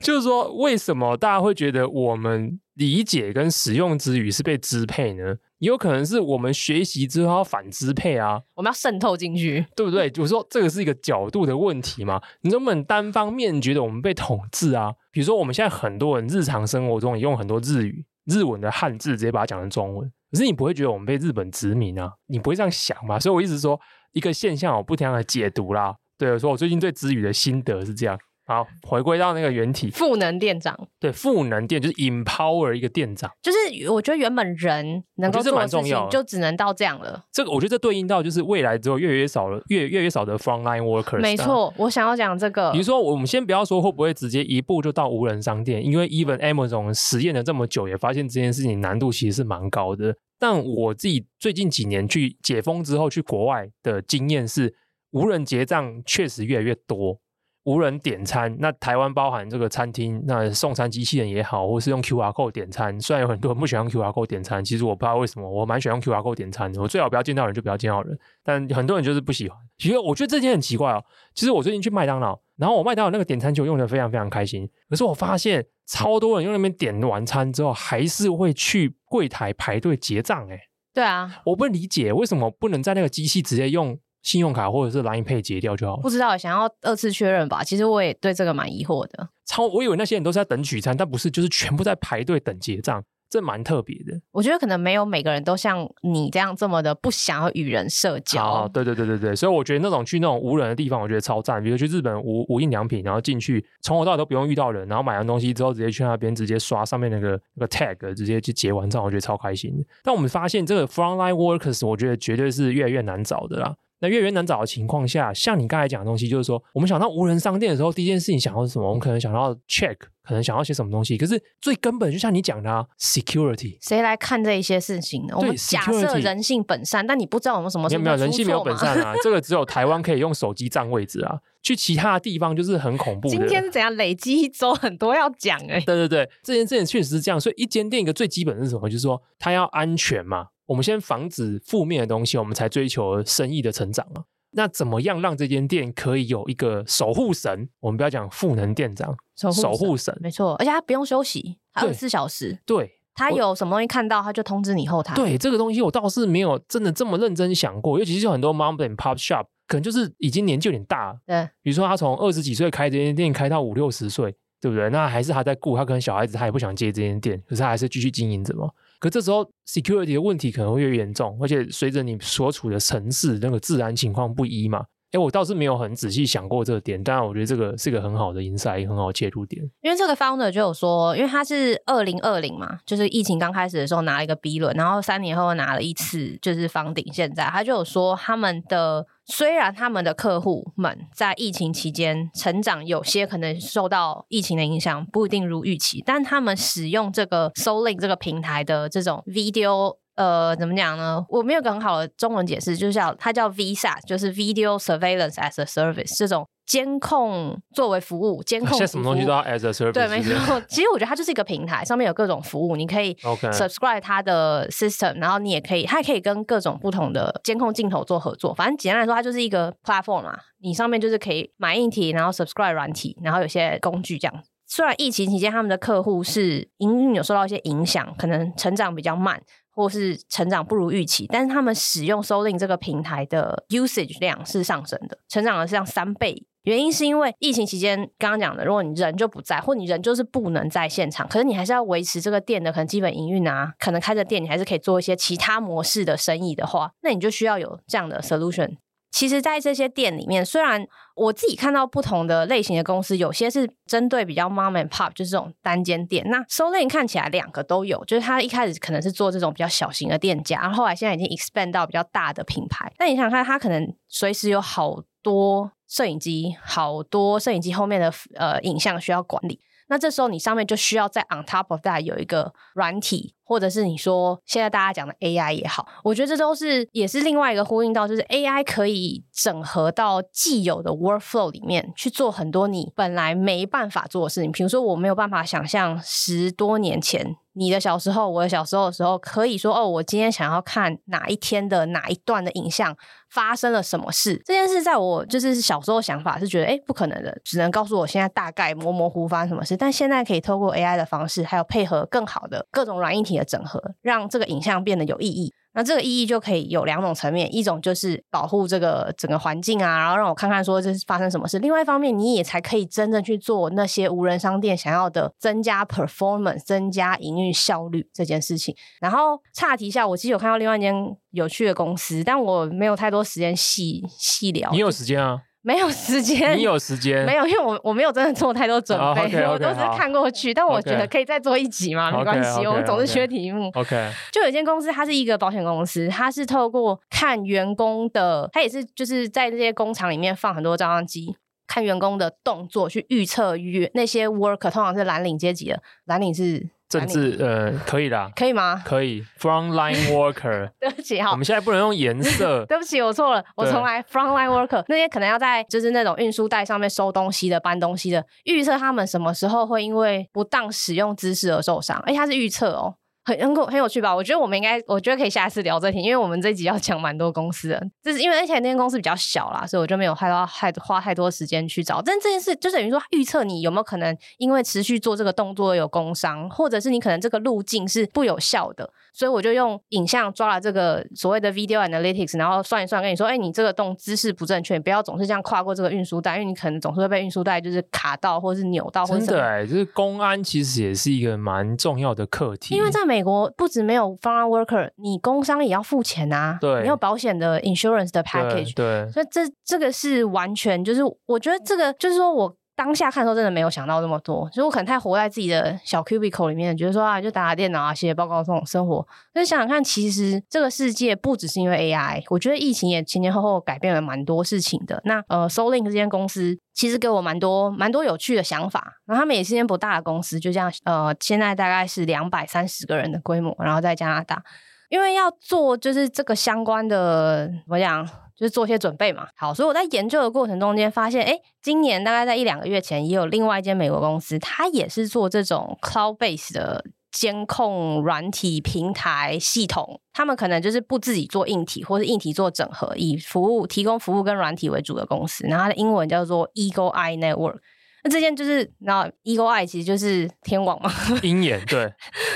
[0.00, 5.36] 就是说，为什么大家会觉得我们理解跟使用之语是被支配呢？
[5.58, 10.10] 也有可能是我们学习之后要反支配啊，我们要渗透进去，对不对？
[10.10, 12.20] 就是说，这个是一个角度的问题嘛。
[12.42, 14.92] 你能不能单方面觉得我们被统治啊？
[15.10, 20.12] 比如说，我们现在很多人日常生活中也用很多日语、日文的汉字，直接把它讲成中文。
[20.32, 22.12] 可是你不会觉得我们被日本殖民啊？
[22.26, 23.18] 你不会这样想吧？
[23.18, 23.80] 所以我一直说
[24.12, 25.94] 一个现象，我不停的解读啦。
[26.18, 28.18] 对，我说我最近对支语的心得是这样。
[28.46, 37.24] 好，回归到那个原体，赋能店长，对，赋能店就是 empower 一个店长，就是我觉得原本人能够做的事情就只能到这样了。
[37.32, 41.20] 这个我觉得这对应到就是未来之后越来越少了，越越越少的 frontline workers。
[41.20, 42.70] 没错，我想要讲这个。
[42.72, 50.14] 比如说，我们先不要说会不会直接一步就到无人商店，因为 even Amazon 实验了这么久，也发现这件事情难度其实是蛮高的。
[50.38, 54.74] 但我自己最近几年去解封之后去国外的经验是，
[55.12, 57.18] 无人结账确实越来越多。
[57.64, 63.00] 无人点餐，那台湾包含这个餐厅，那送餐机器人也好，或是用 QR code 点餐。
[63.00, 66.80] 虽然有很多人不喜欢用 QR code 点餐，其实我不知道为什么，我蛮喜欢用 QR code 点餐的。
[66.80, 69.58] 我最好不要见到人就不要见到人，但很多人就是不喜欢。
[69.78, 71.02] 其实我觉得这件很奇怪哦。
[71.34, 74.68] 其实我最近去麦当劳，然后我麦当劳那个点餐就用的非常非常开心。
[74.90, 80.46] 可是我发现超多人用那边点完餐之后，还是会去柜台排队结账。
[80.50, 80.60] 哎，
[80.92, 83.98] 对啊，我不理解为什么不能在那个机器直接用。
[84.24, 86.02] 信用卡或者是 Line Pay 结掉就好了。
[86.02, 87.62] 不知道，想要二次确认吧。
[87.62, 89.28] 其实我也对这个蛮疑惑的。
[89.46, 93.04] 超，我以为那些人都是在等取餐，但不是，就是全部在排队等结账。
[93.30, 98.44] 这蛮特别的，我觉得可能没有每个人都像你这样这么的不想要与人社交。
[98.44, 101.60] 哦，对对对对对，所以我觉得那种去那种无人的地方，我觉得超赞。
[101.60, 109.84] 比如去日本无无印良品，然后进去从头到尾都不用遇到人，然后买完东西之后直接去那边直接刷上面那个那个 tag，直接去结完账，我觉得超开心。
[110.04, 113.74] 但我们发现这个 frontline workers，我觉得绝对是越来越难找的啦。
[114.04, 118.86] 那越来越难找的情况下，像你刚才讲的东西，就是说我们想到无人商店的时候，第一件事情想到是什么？
[118.86, 119.96] 我们可能想到 check。
[120.26, 125.34] 可能想要些什么东西，可是最根本就像你讲的啊，security，谁来看这一些事情呢？
[125.36, 133.28] 我们假设人性本善，但你不知道我们什么时候没有人性没有本善啊， 这个只有台湾可以用手机占位置啊，去其他的地方就是很恐怖。
[133.28, 135.80] 今天是怎样累积一周很多要讲哎、欸？
[135.82, 138.88] 对对对，这件事情确实是这样，所以一间店一个最基本的是什么？
[138.88, 144.24] 就是说它要安全嘛，我们先防止负面的东西，我们才追求生意的成长嘛。
[144.54, 147.68] 那怎么样让这间店可以有一个守护神？
[147.80, 152.58] 我们不要讲赋能店长，守护神，神，没错，而且他不用休息，二十四小时。
[152.64, 155.14] 对，他有什么东西看到，他就通知你后台。
[155.14, 164.88] 对，这个东西我倒是没有真的这么认真想过，尤其是很多 mom and pop shop，可能就是已经年纪有点大，对，比如说他从二十几岁开这间店，开到五六十岁，对不对？
[164.90, 168.70] 那还是他在顾，他可能小孩子他也不想接这间店，可是他还是继续经营着嘛。
[169.04, 174.82] 可这时候 security 的问题可能会越严重，而且随着你所处的城市那个治安情况不一嘛。
[175.12, 179.62] 哎，我倒是没有很仔细想过这个点，当然我觉得这个是一个很好的 insight，很好的切入点。
[179.82, 187.04] 因为这个 founder 就有说，因为他是二零二零嘛，就是疫情刚开始的时候拿了一个 B 轮，然后三年后拿了一次就是房顶。
[187.12, 199.96] 现在他就有说，他们的虽然他们的客户们在疫情期间成长有些可能受到疫情的影响，不一定如预期，但他们使用这个 Soling 这个平台的这种 video。
[200.16, 201.26] 呃，怎么讲呢？
[201.28, 209.92] 我没有个很好的中文解释，就是叫它叫 Visa，就是 Video Surveillance as a Service 这种监控作为服务，监控现在什么东西都要 as a service。
[209.92, 210.60] 对，没错。
[210.68, 218.54] 其实我觉得它就是一个平台，上面有各种服务，你可以 subscribe 它的 system，然后你也可以，它也可以跟各种不同的监控镜头做合作。
[218.54, 224.42] 反正简单来说，它就是一个 platform 嘛，你上面就是可以买硬体，然后 subscribe 软体，然后有些工具这样。
[224.66, 229.42] 虽然疫情期间他们的客户是营运有受到一些影响，可能成长比较慢。
[229.76, 236.46] 或是成长不如预期，但是他们使用 Solink 这个平台的 usage 量是上升的，成长了像三倍。
[236.64, 248.76] 原因是因为疫情期间刚刚讲的，如果你人就不在，或你人就是不能在现场，可是你还是要维持这个店的可能基本营运啊，可能开着店你还是可以做一些其他模式的生意的话，那你就需要有这样的 solution。
[249.10, 256.24] 其实，在这些店里面，虽然我自己看到不同的类型的公司，有些是针对比较 mom and pop，就是这种单间店。
[256.28, 262.92] 那 Solink 看起来两个都有，就是他一开始可能是做这种比较小型的店家，然后后来现在已经 expand 到比较大的品牌。
[262.98, 269.58] 那你想看，他可能随时有好多摄影机，好多摄影机后面的呃影像需要管理。
[269.88, 284.50] 那这时候你上面就需要在 on top of that 有一个软体，或者是你说现在大家讲的 AI 也好，我觉得这都是也是另外一个呼应到，就是 AI 可以整合到既有的 workflow 里面去做很多你本来没办法做的事情。
[284.50, 287.36] 比如说我没有办法想象十多年前。
[287.54, 292.96] 你的小时候，我的小时候的时候，可以说哦，我今天想要看哪一天的哪一段的影像
[293.30, 294.42] 发生了什么事。
[294.44, 299.76] 这件事在我就是小时候想法是觉得，哎，不可能的，只能告诉我现在大概模模糊糊发生什么事。
[299.76, 305.52] 但现在可以透过 AI 的方式，还有配合更好的各种软硬体的整合，让这个影像变得有意义。
[305.74, 311.58] 那这个意义就可以有两种层面，一种就是保护这个整个环境啊，然后让我看看说这是发生什么事。
[311.58, 318.74] 另外一方面，你也才可以真正去做那些无人商店想要的增加 performance、增加营运效率这件事情。
[319.00, 320.94] 然后岔题一下，我其实有看到另外一间
[321.32, 324.70] 有趣的公司，但我没有太多时间细细聊。
[324.70, 325.42] 你有时间啊？
[325.64, 327.24] 没有时间，你有时间？
[327.24, 330.52] 没有，因为我我没有真的做太多准备，oh, okay, okay, 我都是看过去。
[330.52, 333.70] 但我觉得可以再做一集嘛，okay, 没关系我们总是缺题目。
[333.74, 341.34] OK，就有一间公司，它是一个保险公司，它是透过看员工的，它也是就是在这些工厂里面放很多照相机，
[341.66, 346.68] 看员工的动作去预测约那些 worker 通常是蓝领阶级的，蓝领是。
[347.00, 348.82] 政治呃，可以啦，可以吗？
[348.84, 350.70] 可以，frontline worker。
[350.80, 352.64] 对不起哈，我们现在不能用颜色。
[352.68, 354.02] 对不起，我错了，我重来。
[354.04, 362.00] frontline worker 那些可能要在就是那种运输带上面收东西的、搬东西的，预测他们什么时候会因为不当使用姿势而受伤。
[362.06, 362.94] 而且他是预测哦。
[363.24, 364.14] 很很很有趣吧？
[364.14, 372.02] 我觉得我们应该，我觉得可以下次聊这题，因为我们这集要讲蛮多公司的，就是因为而且那间公司比较小啦，所以我就没有太多太花太多时间去找。
[372.02, 389.26] 但这件事就等于说预测你有没有可能因为持续做这个动作有工伤，或者是你可能这个路径是不有效的，所以我就用影像抓了这个所谓的 video analytics，然后算一算，跟你说，哎、欸，你这个动姿势不正确，你不要总是这样跨过这个运输带，因为你可能总是会被运输带就是卡到，或者是扭到或者什么。
[389.26, 393.94] 真的哎、欸，就是公安其实也是一个蛮重要的课题，因为在美国不止没有。
[393.94, 396.58] 没有 frontline worker，你工伤也要付钱啊。
[396.60, 399.04] 对，你有保险的 insurance 的 package 对。
[399.04, 402.56] 对，所以这这个是完全就是，我觉得这个就是说我。
[402.76, 409.06] 当下看的时候，真的没有想到那么多，所以我可能太活在自己的小 cubicle 里面，觉得说啊，就打打电脑啊，写写报告这种生活。
[409.32, 415.00] 但想想看，其实这个世界不只是因为 AI，我觉得疫情也前前后后改变了蛮多事情的。
[415.04, 418.94] 那呃，Solink 这间公司其实给我蛮多蛮多有趣的想法。
[419.06, 424.42] 然后他们也是间不大的公司，就这样呃，现在大概是两百三十个人的规模，然后在加拿大，
[424.88, 428.08] 因为要做就是这个相关的怎么讲？
[428.36, 429.28] 就是做些准备嘛。
[429.36, 440.00] 好，所以我在研究的过程中间发现，哎，今年大概在一两个月前，也有另外一间美国公司，它也是做这种 cloud base 的监控软体平台系统。
[440.12, 445.46] 他们可能就是不自己做硬体，或是硬体做整合，以服务提供服务跟软体为主的公司。
[445.46, 447.58] 然后它的英文叫做 Eagle Eye Network。
[448.04, 450.92] 那这件就是，然后 Eagle Eye 其实就是天网嘛，
[451.24, 451.90] 鹰眼，对，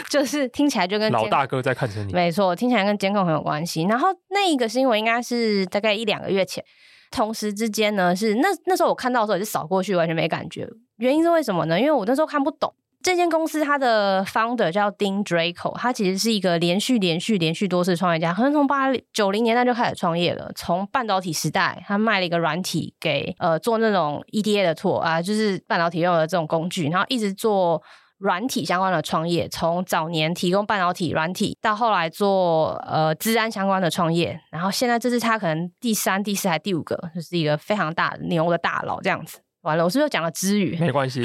[0.09, 3.83] 就是听起来就跟老大哥在看着你，没错，听起来跟监控很有关系。
[3.83, 6.65] 然后那一个新闻应该是大概一两个月前，
[7.11, 10.67] 同时之间呢是那那时候我看到的时候也是扫过去，完全没感觉。
[10.97, 11.79] 原因是为什么呢？
[11.79, 12.75] 因为我那时候看不懂。
[13.09, 20.53] 这间公司它的 founder 叫 Dean Draco，他其实是一个连续连续连续多次创业家，可能从八九零年代就开始创业了。
[20.55, 27.83] 从半导体时代，他卖了一个软体给呃做那种 EDA 的错啊，就是半导体用的这种工具，然后一直做
[28.19, 29.49] 软体相关的创业。
[29.49, 39.39] 从早年提供半导体软体，到后来做呃资安相关的创业，然后现在这是他可能第三、第四还第五个，就是一个非常大牛的大佬这样子。
[39.63, 40.77] 完了，我是不是又讲了支语？
[40.79, 41.25] 没关系。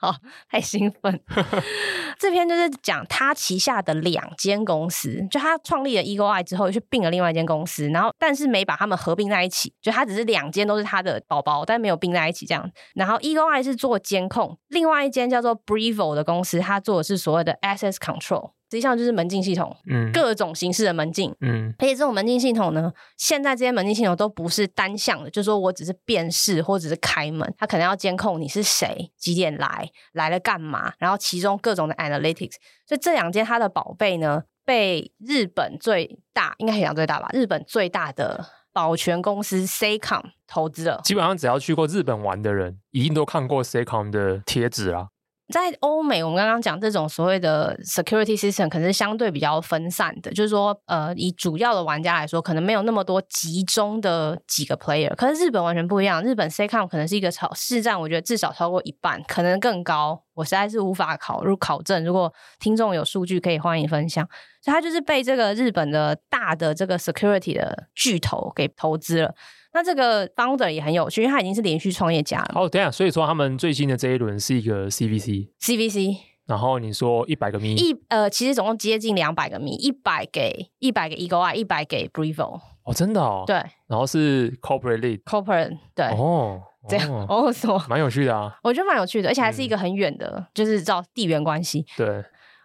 [0.00, 0.14] 哦，
[0.50, 1.20] 太兴奋！
[2.18, 12.70] 这篇就是讲他旗下的两间公司，就他创立了 Eye 之后，又去并了另外一间公司，然后但是没把他们合并在一起，就他只是两间都是他的宝宝，但没有并在一起这样。
[12.94, 18.52] 然后 Eye 是做监控，另外一间叫做 Brivo 的公司，它做的是所谓的 Access Control。
[18.74, 41.00] 实际上就是门禁系统，嗯，各种形式的门禁，嗯，而且这种门禁系统呢，现在这些门禁系统都不是单向的，就是说我只是辨识或者是开门，它可能要监控你是谁，几点来，来了干嘛，然后其中各种的 analytics，所以这两间它的宝贝呢，被日本最大，应该可以讲最大吧，日本最大的保全公司 Seicom 投资了。
[41.04, 45.10] 基本上只要去过日本玩的人，一定都看过 Seicom 的贴纸啦。
[45.52, 55.14] 在欧美，我们刚刚讲这种所谓的 security system，可能是相对比较分散的，就是说，呃，以主要的玩家来说，可能没有那么多集中的几个 player。
[55.16, 60.22] 可是日本完全不一样，日本 s e c o m 可能是一个超市占，我觉得至少超过一半，可能更高。
[60.32, 64.26] 我实在是无法考入考证，如果听众有数据，可以欢迎分享。
[64.62, 69.34] 所以，他就是被这个日本的大的这个 security 的巨头给投资了。
[69.74, 72.52] 那这个 founder 也很有趣，因为他已经是连续创业家了。
[72.54, 76.16] 哦，等一下，所以说他们最新的这一轮是一个 CVC，CVC。
[76.46, 82.60] 然后你说一百个 mi，一呃，其实总共接近两百个 mi，一百给一百给 Eagle Eye，一百给 Brivo。
[82.84, 83.44] 哦，真的哦。
[83.46, 83.56] 对。
[83.88, 86.04] 然后是 corporate lead，corporate 对。
[86.08, 87.82] 哦， 这样哦，什么？
[87.88, 88.54] 蛮有趣的啊。
[88.62, 91.86] 我觉得蛮有趣的，而且还是一个很远的，嗯、就是照地缘关系。
[91.96, 92.22] 对。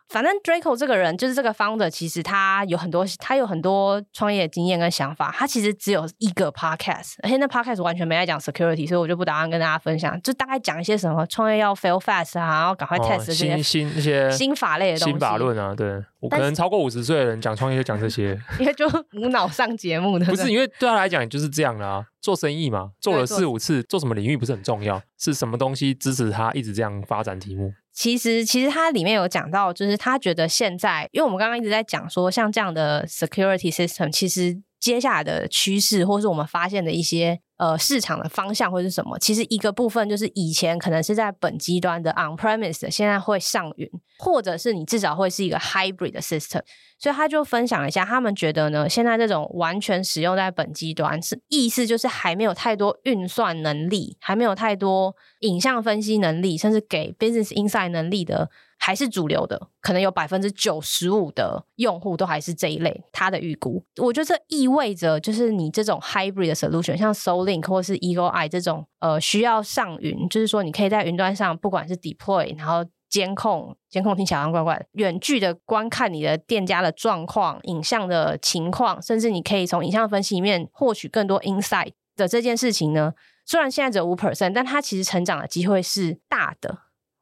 [0.09, 5.31] 反正 Draco 这个人就是这个 founder，其实他有很多，他有很多创业经验跟想法。
[5.37, 10.19] 他其实只有一个 podcast，而且那 podcast 完全没在讲 security，所以我就不打算跟大家分享。
[10.21, 15.11] 就大概讲一些什么创业要 fail fast 啊，然后赶快 test 这些、哦、新新一些 新法类的东西。
[15.11, 20.25] 新法论啊，对，我可能超过五十岁的人讲创业就讲这些， 因为就无脑上节目的。
[20.25, 27.71] 不是因为对他来讲就是这样啦啊，做生意嘛，做了四五次，做什么领域不是很重要，是什么东西支持他一直这样发展题目。
[27.99, 39.19] 其实，其实他里面有讲到，就是他觉得现在，因为我们刚刚一直在讲说，像这样的 security system，其实接下来的趋势，或是我们发现的一些呃市场的方向会是什么？
[39.19, 46.61] 其实一个部分就是以前可能是在本机端的 on-premise，现在会上云，或者是你至少会是一个 hybrid 的 system。
[46.97, 63.03] 所以他就分享一下，他们觉得呢，现在这种完全使用在本机端，是意思就是还没有太多运算能力，还没有太多影像分析能力，甚至给 business insight 能力的，还是主流的，可能有百分之九十五的用户都还是这一类。
[63.11, 72.83] 他的预估，我觉得这意味着，就是你这种 hybrid solution，像 Solink 或是 Eagle Eye 这种，呃，需要上云，就是说你可以在云端上，不管是 deploy，然后。
[73.09, 74.85] 监控，监控听起来怪怪。
[74.91, 83.13] 远距的观看你的店家的状况、影像的情况，甚至你可以从影像分析里面获取更多 insight 的这件事情呢，
[83.47, 86.77] 虽然现在只有五 percent，但它其实成长的机会是大的。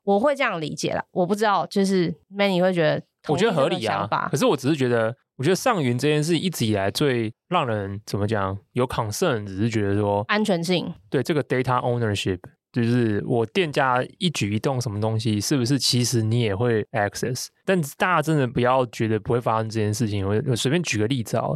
[0.07, 1.03] 我会这样理解啦。
[1.11, 4.07] 我不知道，就是 Manny 会觉得，我觉得合理啊。
[4.31, 12.39] 可是我只是觉得，我觉得上云这件事一直以来最让人怎么讲有 concern，只是觉得说安全性，对这个 data ownership。
[12.71, 17.47] 就是我店家一举一动什么东西，是不是其实你也会 access？
[17.65, 20.25] 但大家真的不要觉得不会发生这件事情。
[20.25, 21.47] 我我随便举个例子啊，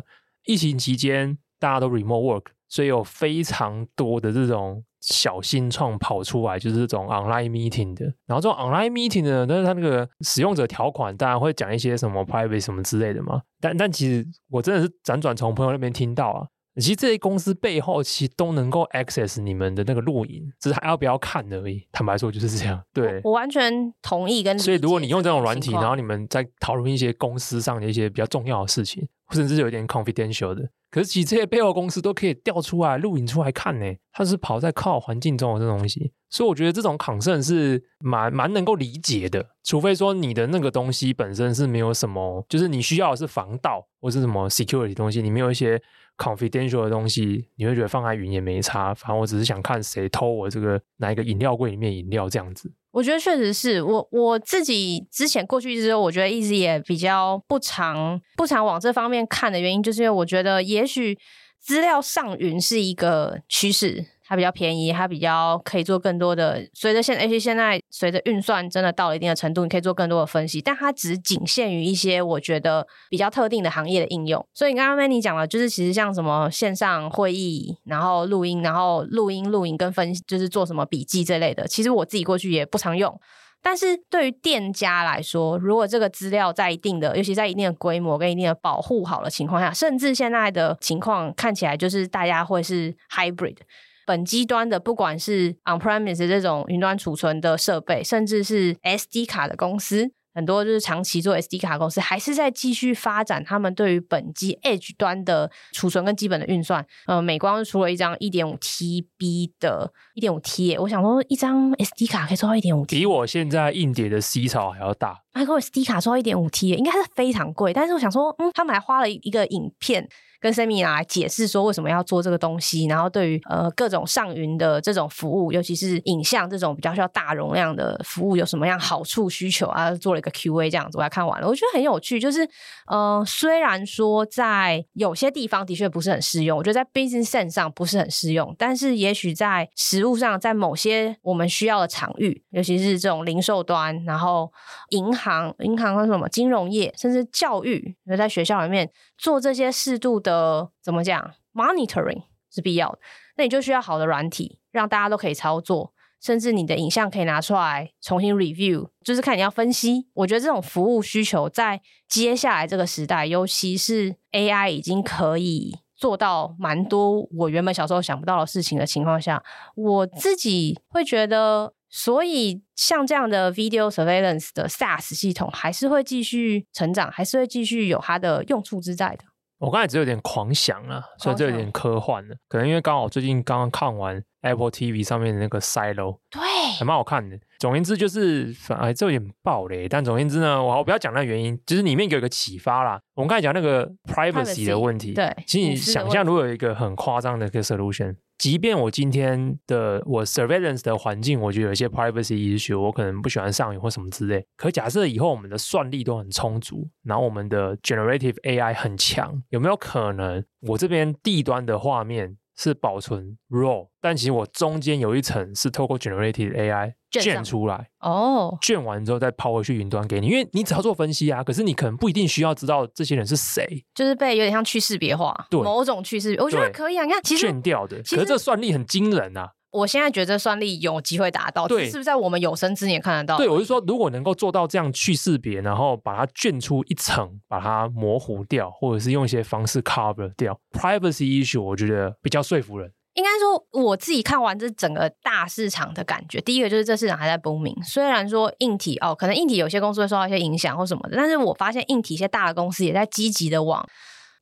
[0.46, 8.06] 疫情期间大家都 remote work，所以有非常多的这种小新创跑出来，就是这种 online meeting 的。
[8.26, 13.42] 然后这种 online meeting 呢，但是它那个使用者条款当然会讲一些什么 private 什么之类的嘛。
[13.60, 16.48] 但但其实我真的是辗转从朋友那边听到啊。
[16.76, 21.86] 其实这些公司背后其实都能够 access 你们的那个录影，只是还要不要看而已。
[21.92, 22.82] 坦白说就是这样。
[22.94, 24.58] 对，我，我完全同意跟。
[24.58, 33.86] 所以如果你用这种软体，然后你们在讨论一些公司上的一些比较重要的事情，甚至是有点 confidential 的，可是其实这些背后公司都可以调出来录影出来看呢。
[34.12, 39.44] 它是跑在靠环境中的这东西，所以我觉得这种 concern 是蛮蛮能够理解的。
[39.64, 45.82] 除非说你的那个东西本身是没有什么，就是你需要的是防盗或是什么 security 东西，你没有一些。
[46.18, 48.94] confidential 的东西，你会觉得放在云也没差。
[48.94, 52.72] 反正我只是想看谁偷我这个哪一个饮料柜里面饮料这样子。
[52.92, 61.18] 我觉得确实是我我自己之前过去之后，我觉得一直也比较不常不常往这方面看的原因，就是因为我觉得也许
[61.60, 64.06] 资料上云是一个趋势。
[64.32, 66.66] 它比较便宜，它比较可以做更多的。
[66.74, 70.62] 随着现，而且现在随着运算真的到了一定的程度，你可以做更多的分析。
[70.62, 74.48] 但它只仅限于一些我觉得比较特定的行业的应用。
[74.54, 81.68] 所以你刚刚 Manny 讲了，就是其实像什么线上会议，然后录音，然后录音录音跟分析，就是做什么笔记这类的。
[81.68, 83.20] 其实我自己过去也不常用。
[83.62, 93.58] 但是对于店家来说，如果这个资料在一定的，尤其在一定的规模跟一定的保护好的情况下，甚至现在的情况看起来就是大家会是 hybrid。
[94.06, 106.86] 本机端的，不管是 on-premise 这种云端储存的设备，甚至是 SD 卡的公司，很多就是长期做 SD 卡公司，还是在继续发展他们对于本机 Edge 端的储存跟基本的运算。
[107.06, 115.20] 呃，美光出了一张一点五 TB 的，一点五 T，我想说一张 SD 卡可以做到一点五 T，比我现在硬碟的 C 槽还要大。
[115.34, 117.74] Micro SD 卡做到一点五 T，应该是非常贵。
[117.74, 120.10] 但是我想说，嗯，他们还花了一个影片。
[120.42, 129.92] 跟 Sammy 来解释说为什么要做这个东西，然后对于呃各种上云的这种服务，尤其是影像这种比较需要大容量的服务有什么样好处需求啊？
[129.92, 132.20] 做了一个 Q&A 这样子，我还看完了，我觉得很有趣。
[132.20, 132.48] 就是
[132.88, 144.52] 呃，虽然说在有些地方的确不是很适用，我觉得在 business sense 上不是很适用，但是也许在实物上，在某些我们需要的场域，尤其是这种零售端，然后
[144.90, 148.90] 银行、银行和什么金融业，甚至教育，就在学校里面
[149.22, 150.72] 做这些适度的。
[150.82, 153.00] 怎么讲？Monitoring 是必要的，
[153.38, 160.08] 那你就需要好的软体，让大家都可以操作，甚至你的影像可以拿出来重新 review，就是看你要分析。
[160.16, 169.44] 我觉得这种服务需求在接下来这个时代，尤其是 AI 已经可以做到蛮多我原本小时候想不到的事情的情况下，
[169.76, 179.26] 我自己会觉得，所以像这样的 video surveillance 的 SaaS 系统，还是会继续成长，还是会继续有它的用处之在的。
[179.60, 182.36] 我刚才只有点狂想了，所以这有点科幻了。
[182.48, 186.42] 可能因为刚好最近刚刚看完 Apple TV 上面的那个 Silo，对，
[186.80, 187.38] 还蛮好看的。
[187.60, 189.88] 总而言之就是，哎，这有点爆雷。
[189.88, 193.00] 但总而言之呢，我我不要讲那原因，就是里面有一个启发啦。
[193.14, 198.16] 我们刚才讲那个 privacy 的问题，对，其实你想象如果有一个很夸张的一个 solution。
[198.42, 204.44] 即便我今天的我 surveillance 的环境，我觉得有一些 privacy issue，我可能不喜欢上瘾或什么之类。
[204.58, 227.04] 可假设以后我们的算力都很充足，然后我们的 generative AI 很强，有没有可能我这边地端的画面是保存 raw，但其实我中间有一层是透过 generative AI 卷出来哦，卷完之后再抛回去云端给你，因为你只要做分析啊，可是你可能不一定需要知道这些人是谁，就是被有点像去识别化，对某种去识别，我觉得可以啊。
[227.04, 229.52] 你看，其实卷掉的，可是这算力很惊人啊。
[229.72, 233.38] 我现在觉得这算力有机会达到，对，是不是在我们有生之年看得到？
[233.38, 242.92] 对，我是说，如果能够做到这样去识别，然后把它卷出一层，把它模糊掉，或者是用一些方式 cover 掉 privacy issue，我觉得比较说服人。
[243.14, 247.76] 应该说，我自己看完这整个大市场的感觉，第一个就是这市场还在 booming。
[247.86, 253.86] 虽然说硬体哦，可能硬体有些公司会受到一些影响或什么的，但是我发现硬体一些大的公司也在积极的往。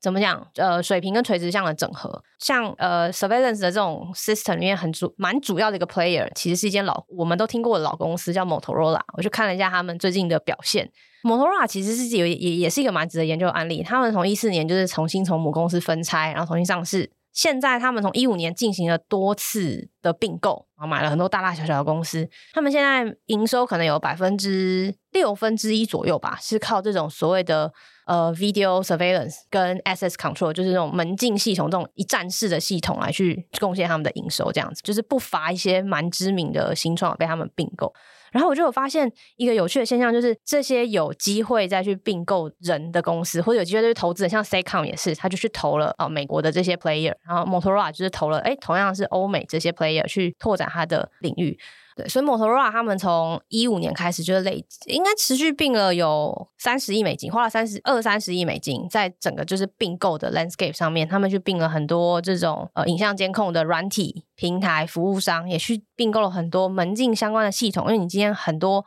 [0.01, 0.47] 怎么讲？
[0.55, 9.01] 呃，水平跟垂直向的整合，像呃，surveillance 的这种 system 里面很主蛮主要的一个 player，其实是一间老我们都听过的老公司，叫 Motorola。
[9.17, 10.89] 我去看了一下他们最近的表现
[11.24, 13.84] ，Motorola 其实是有也也是一个蛮值得研究的案例。
[13.84, 17.11] 他们从一四年就是重新从母公司分拆，然后重新上市。
[17.32, 22.30] 现在他们从一五年进行了多次的并购，然后买了很多大大小小的公司。
[22.53, 27.71] 他们现在营收可能有百分之六分之一左右吧，是靠这种所谓的。
[28.05, 37.93] 呃，video surveillance 跟 access control 就是那种门禁系统这种一站式的系统来去贡献他们的营收，这样子就是不乏一些蛮知名的新创被他们并购。
[38.32, 51.57] 然后我就有发现一个有趣的现象，就是这些有机会再去并购人的公司，或者有机会再去投资的，像 CCom 也是，他就去投了啊、美国的这些 player，然后 Motorola 就是投了，哎，同样是欧美这些 player 去拓展他的领域。
[51.99, 67.87] 对，所以 Motorola 他们从一五年开始就是累，应该持续并了有三十亿美金，花了三十二三十亿美金，在整个就是并购的 landscape 上面，他们去并了很多这种呃影像监控的软体平台服务商，也去并购了很多门禁相关的系统。
[67.87, 68.85] 因为你今天很多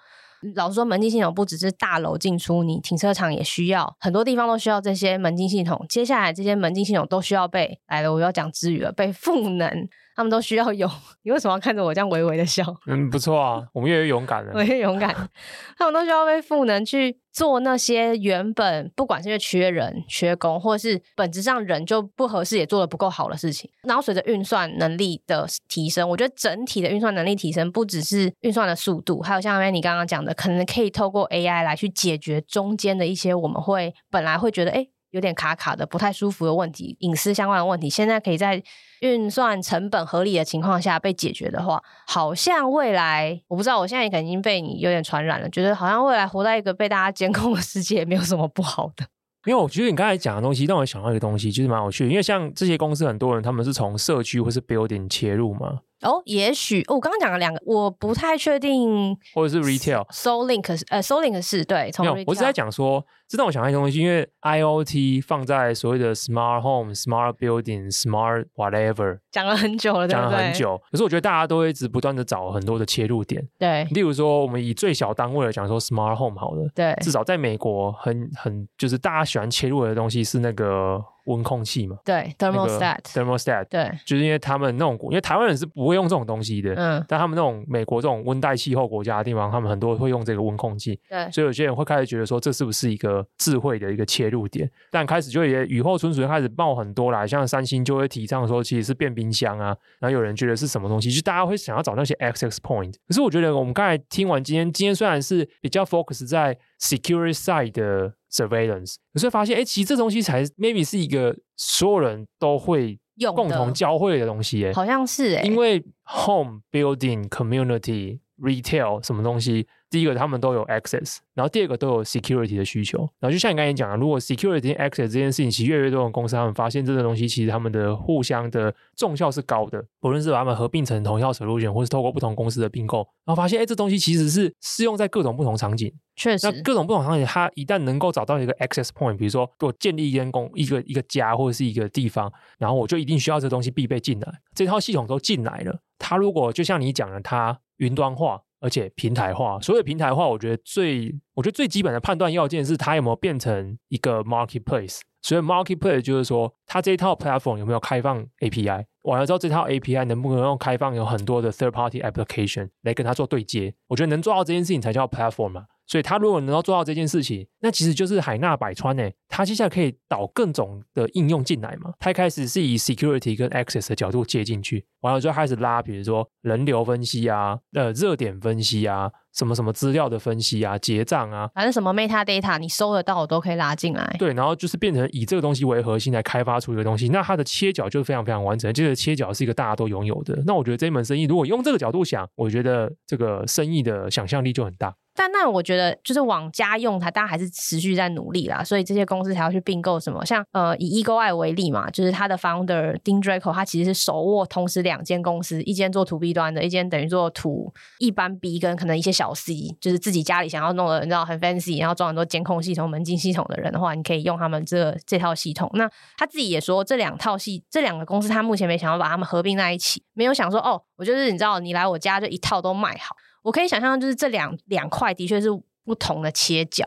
[0.54, 5.84] 老实说，门禁系统不只是大楼进出，你停车场也需要，很多地方都需要这些门禁系统。
[5.86, 9.88] 接下来这些门禁系统都需要被来了，我要讲支语了，被赋能。
[10.14, 10.88] 他们都需要有，
[11.22, 12.64] 你为什么要看着我这样微微的笑？
[12.86, 14.52] 嗯，不错啊，我们越来越勇敢了。
[14.54, 15.14] 我越勇敢，
[15.76, 23.70] 他们都需要被赋能去做那些原本不管是因为缺人、缺工，或者是本质上人就不合适，也做得不够好的事情。
[23.84, 34.74] 然后随着运算能力的提升，我觉得整体的运算能力提升，不只是运算的速度，还有像 Manny 刚刚讲的，可能可以透过 AI 来去解决中间的一些我们会本来会觉得哎。
[34.76, 38.62] 诶有点卡卡的、不太舒服的问题，隐私相关的问题，现在可以在
[39.00, 49.06] 运算成本合理的情况下被解决的话，好像未来我不知道，我现在也可能已经被你有点传染了，觉得好像未来活在一个被大家监控的世界，没有什么不好的。
[49.46, 55.80] 因为我觉得你刚才讲的东西让我想到一个东西，就是蛮有趣的，因为像这些公司很多人他们是从社区或是 building 切入嘛。
[56.03, 70.09] 哦，也许哦，我刚刚讲了两个，我不太确定，或者是 retail，Solink 是呃，Solink 是对，从 retail 我只在讲说，这让我想到一个东西，因为 IoT 放在所谓的 smart home、smart building、smart whatever， 讲了很久了？
[70.09, 81.03] 讲了很久，可是我觉得大家都会一直不断的找很多的切入点，对，例如说，我们以最小单位来讲说 smart home 好了，对，至少在美国很很就是大家喜欢切入的东西是那个。
[81.25, 94.68] 温控器嘛，对，thermostat，thermostat，对，就是因为他们那种，因为台湾人是不会用这种东西的，嗯，但他们那种美国这种温带气候国家的地方，他们很多会用这个温控器，对，所以有些人会开始觉得说，这是不是一个智慧的一个切入点？
[94.91, 102.93] 但开始就也雨后春笋开始冒很多啦，像三星就会提倡说，其实是变冰箱啊，然后有人觉得是什么东西，就大家会想要找那些 access point。
[103.07, 108.14] 可是我觉得我们刚才听完今天，今天虽然是比较 focus 在 security side 的。
[108.33, 112.99] Surveillance，有时候发现，哎，其实这东西才 maybe 是一个所有人都会
[113.35, 119.66] 共同交汇的东西，哎，好像是哎，因为 home building community retail 什么东西。
[119.93, 135.93] 第一个，他们都有 access，然后第二个都有 security 的需求，然后就像你刚才讲的，如果 security access 这件事情，其实越来越多的公司他们发现这个东西，其实他们的互相的重效是高的，不论是把他们合并成同一套 solution，或是透过不同公司的并购，然后发现，哎，这东西其实是适用在各种不同场景。
[136.16, 148.40] 确实，那各种不同场景，它一旦能够找到一个 access point，比如说我建立一间公一个一个家或者是一个地方，然后我就一定需要这东西必备进来，这套系统都进来了，它如果就像你讲的，它云端化。
[148.62, 155.00] 而且平台化，所谓平台化，我觉得最，我觉得最基本的判断要件是它有没有变成一个 marketplace。
[155.20, 163.74] 所以 marketplace 就是说，它这一套 platform 有没有开放 API，完了之后这套 API 能不能用开放有很多的 third party application 来跟它做对接。
[163.88, 165.66] 我觉得能做到这件事情才叫 platform 嘛。
[165.87, 169.14] 所以他如果能够做到这件事情，那其实就是海纳百川诶。
[169.28, 171.93] 他接下来可以导更种的应用进来嘛。
[171.99, 184.16] 他一开始是以 security 跟 access 的角度接进去，完了之后开始拉，比如说人流分析啊，呃，热点分析啊，什么什么资料的分析啊、结账啊，反正什么 metadata 你收得到，我都可以拉进来。
[184.18, 188.70] 对，然后就是变成以这个东西为核心来开发出一个东西，那它的切角就非常非常完整。
[188.74, 190.43] 这个切角是一个大家都拥有的。
[190.47, 194.95] 那我觉得这一门生意，如果用这个角度想，我觉得这个生意的想象力就很大。
[195.14, 215.70] 但那我觉得就是往家用，它大家还是持续在努力啦，所以这些公司才要去并购什么，像呃以 Ego i 为例嘛，就是他的 founder Dean Draco，他其实是手握同时两间公司，一间做 To B 端的，一间等于做 To 一般 B 跟可能一些小 C，就是自己家里想要弄的，你知道很 fancy，然后装很多监控系统、门禁系统的人的话，你可以用他们这这套系统。
[215.74, 223.14] 那他自己也说，这两套系这两个公司，他目前没想要把他们合并在一起，没有想说哦，我就是你知道，你来我家就一套都卖好。
[223.43, 225.49] 我可以想象，就是这两两块的确是。
[225.84, 226.84] 不同的切角，